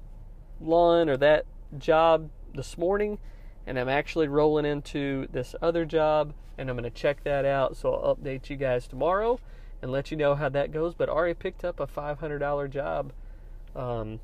lawn 0.60 1.08
or 1.08 1.16
that 1.16 1.44
job 1.78 2.30
this 2.54 2.78
morning 2.78 3.18
and 3.66 3.78
i'm 3.78 3.88
actually 3.88 4.28
rolling 4.28 4.64
into 4.64 5.26
this 5.32 5.54
other 5.62 5.84
job 5.84 6.32
and 6.58 6.68
i'm 6.68 6.76
going 6.76 6.90
to 6.90 6.90
check 6.90 7.22
that 7.24 7.44
out 7.44 7.76
so 7.76 7.92
i'll 7.94 8.16
update 8.16 8.50
you 8.50 8.56
guys 8.56 8.86
tomorrow 8.86 9.38
and 9.80 9.90
let 9.90 10.10
you 10.10 10.16
know 10.16 10.34
how 10.34 10.48
that 10.48 10.72
goes 10.72 10.94
but 10.94 11.08
I 11.08 11.12
already 11.12 11.34
picked 11.34 11.64
up 11.64 11.80
a 11.80 11.86
$500 11.86 12.70
job 12.70 13.12
um, 13.74 14.20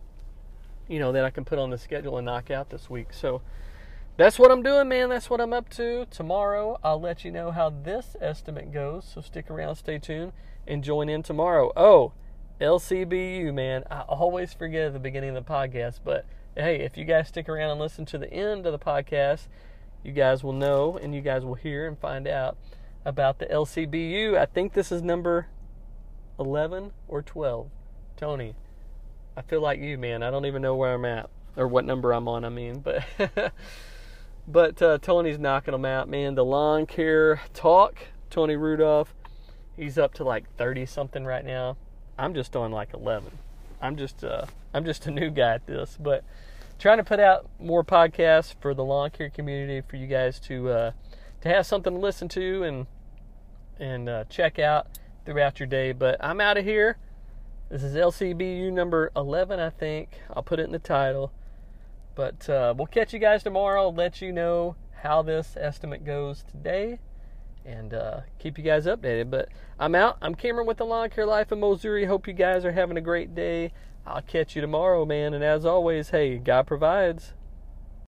you 0.86 0.98
know 0.98 1.12
that 1.12 1.24
i 1.24 1.30
can 1.30 1.44
put 1.44 1.58
on 1.58 1.70
the 1.70 1.78
schedule 1.78 2.16
and 2.16 2.26
knock 2.26 2.50
out 2.50 2.70
this 2.70 2.88
week 2.88 3.12
so 3.12 3.42
that's 4.18 4.36
what 4.36 4.50
I'm 4.50 4.64
doing, 4.64 4.88
man. 4.88 5.10
That's 5.10 5.30
what 5.30 5.40
I'm 5.40 5.52
up 5.52 5.68
to. 5.70 6.04
Tomorrow, 6.10 6.80
I'll 6.82 7.00
let 7.00 7.24
you 7.24 7.30
know 7.30 7.52
how 7.52 7.70
this 7.70 8.16
estimate 8.20 8.72
goes. 8.72 9.08
So 9.14 9.20
stick 9.20 9.48
around, 9.48 9.76
stay 9.76 10.00
tuned, 10.00 10.32
and 10.66 10.82
join 10.82 11.08
in 11.08 11.22
tomorrow. 11.22 11.70
Oh, 11.76 12.12
LCBU, 12.60 13.54
man. 13.54 13.84
I 13.88 14.00
always 14.00 14.52
forget 14.52 14.86
at 14.86 14.92
the 14.92 14.98
beginning 14.98 15.36
of 15.36 15.46
the 15.46 15.52
podcast, 15.52 16.00
but 16.04 16.26
hey, 16.58 16.80
if 16.80 16.96
you 16.96 17.04
guys 17.04 17.28
stick 17.28 17.48
around 17.48 17.70
and 17.70 17.80
listen 17.80 18.04
to 18.06 18.18
the 18.18 18.32
end 18.32 18.66
of 18.66 18.72
the 18.72 18.78
podcast, 18.78 19.48
you 20.02 20.12
guys 20.12 20.42
will 20.44 20.52
know 20.52 20.98
and 20.98 21.14
you 21.14 21.20
guys 21.20 21.44
will 21.44 21.54
hear 21.54 21.86
and 21.86 21.98
find 21.98 22.26
out 22.26 22.56
about 23.04 23.38
the 23.38 23.46
LCBU. 23.46 24.36
I 24.36 24.46
think 24.46 24.72
this 24.72 24.92
is 24.92 25.02
number 25.02 25.46
11 26.38 26.92
or 27.06 27.22
12. 27.22 27.70
Tony, 28.16 28.54
I 29.36 29.42
feel 29.42 29.60
like 29.60 29.80
you, 29.80 29.96
man. 29.96 30.22
I 30.22 30.30
don't 30.30 30.46
even 30.46 30.62
know 30.62 30.74
where 30.74 30.94
I'm 30.94 31.04
at 31.04 31.30
or 31.56 31.68
what 31.68 31.84
number 31.84 32.12
I'm 32.12 32.28
on, 32.28 32.44
I 32.44 32.48
mean, 32.48 32.80
but. 32.80 33.04
But 34.50 34.80
uh, 34.80 34.96
Tony's 34.96 35.38
knocking 35.38 35.72
them 35.72 35.84
out, 35.84 36.08
man. 36.08 36.34
The 36.34 36.44
lawn 36.44 36.86
care 36.86 37.42
talk, 37.52 37.98
Tony 38.30 38.56
Rudolph, 38.56 39.14
he's 39.76 39.98
up 39.98 40.14
to 40.14 40.24
like 40.24 40.56
30 40.56 40.86
something 40.86 41.26
right 41.26 41.44
now. 41.44 41.76
I'm 42.18 42.32
just 42.32 42.56
on 42.56 42.72
like 42.72 42.94
11. 42.94 43.38
I'm 43.80 43.96
just 43.96 44.24
uh, 44.24 44.46
I'm 44.74 44.84
just 44.84 45.06
a 45.06 45.10
new 45.10 45.30
guy 45.30 45.54
at 45.54 45.66
this, 45.66 45.96
but 45.98 46.24
trying 46.78 46.98
to 46.98 47.04
put 47.04 47.20
out 47.20 47.48
more 47.58 47.84
podcasts 47.84 48.54
for 48.60 48.74
the 48.74 48.84
lawn 48.84 49.10
care 49.10 49.30
community 49.30 49.86
for 49.88 49.96
you 49.96 50.06
guys 50.06 50.38
to 50.40 50.68
uh, 50.68 50.90
to 51.40 51.48
have 51.48 51.66
something 51.66 51.94
to 51.94 51.98
listen 51.98 52.28
to 52.28 52.62
and 52.62 52.86
and 53.78 54.08
uh, 54.08 54.24
check 54.24 54.58
out 54.58 54.98
throughout 55.24 55.60
your 55.60 55.66
day. 55.66 55.92
But 55.92 56.22
I'm 56.24 56.40
out 56.40 56.56
of 56.56 56.64
here. 56.64 56.98
This 57.68 57.82
is 57.82 57.94
LCBU 57.94 58.72
number 58.72 59.12
11, 59.14 59.60
I 59.60 59.68
think. 59.68 60.20
I'll 60.34 60.42
put 60.42 60.58
it 60.58 60.64
in 60.64 60.72
the 60.72 60.78
title. 60.78 61.32
But 62.14 62.48
uh, 62.48 62.74
we'll 62.76 62.86
catch 62.86 63.12
you 63.12 63.18
guys 63.18 63.42
tomorrow. 63.42 63.90
Let 63.90 64.22
you 64.22 64.32
know 64.32 64.74
how 65.02 65.20
this 65.22 65.54
estimate 65.60 66.04
goes 66.04 66.44
today 66.50 66.98
and 67.64 67.94
uh, 67.94 68.20
keep 68.38 68.58
you 68.58 68.64
guys 68.64 68.86
updated. 68.86 69.30
But 69.30 69.48
I'm 69.78 69.94
out. 69.94 70.18
I'm 70.20 70.34
Cameron 70.34 70.66
with 70.66 70.78
the 70.78 70.84
Lawn 70.84 71.10
Care 71.10 71.26
Life 71.26 71.52
in 71.52 71.60
Missouri. 71.60 72.04
Hope 72.04 72.26
you 72.26 72.32
guys 72.32 72.64
are 72.64 72.72
having 72.72 72.96
a 72.96 73.02
great 73.02 73.34
day. 73.34 73.72
I'll 74.06 74.22
catch 74.22 74.56
you 74.56 74.62
tomorrow, 74.62 75.04
man. 75.04 75.34
And 75.34 75.44
as 75.44 75.64
always, 75.66 76.10
hey, 76.10 76.38
God 76.38 76.66
provides. 76.66 77.34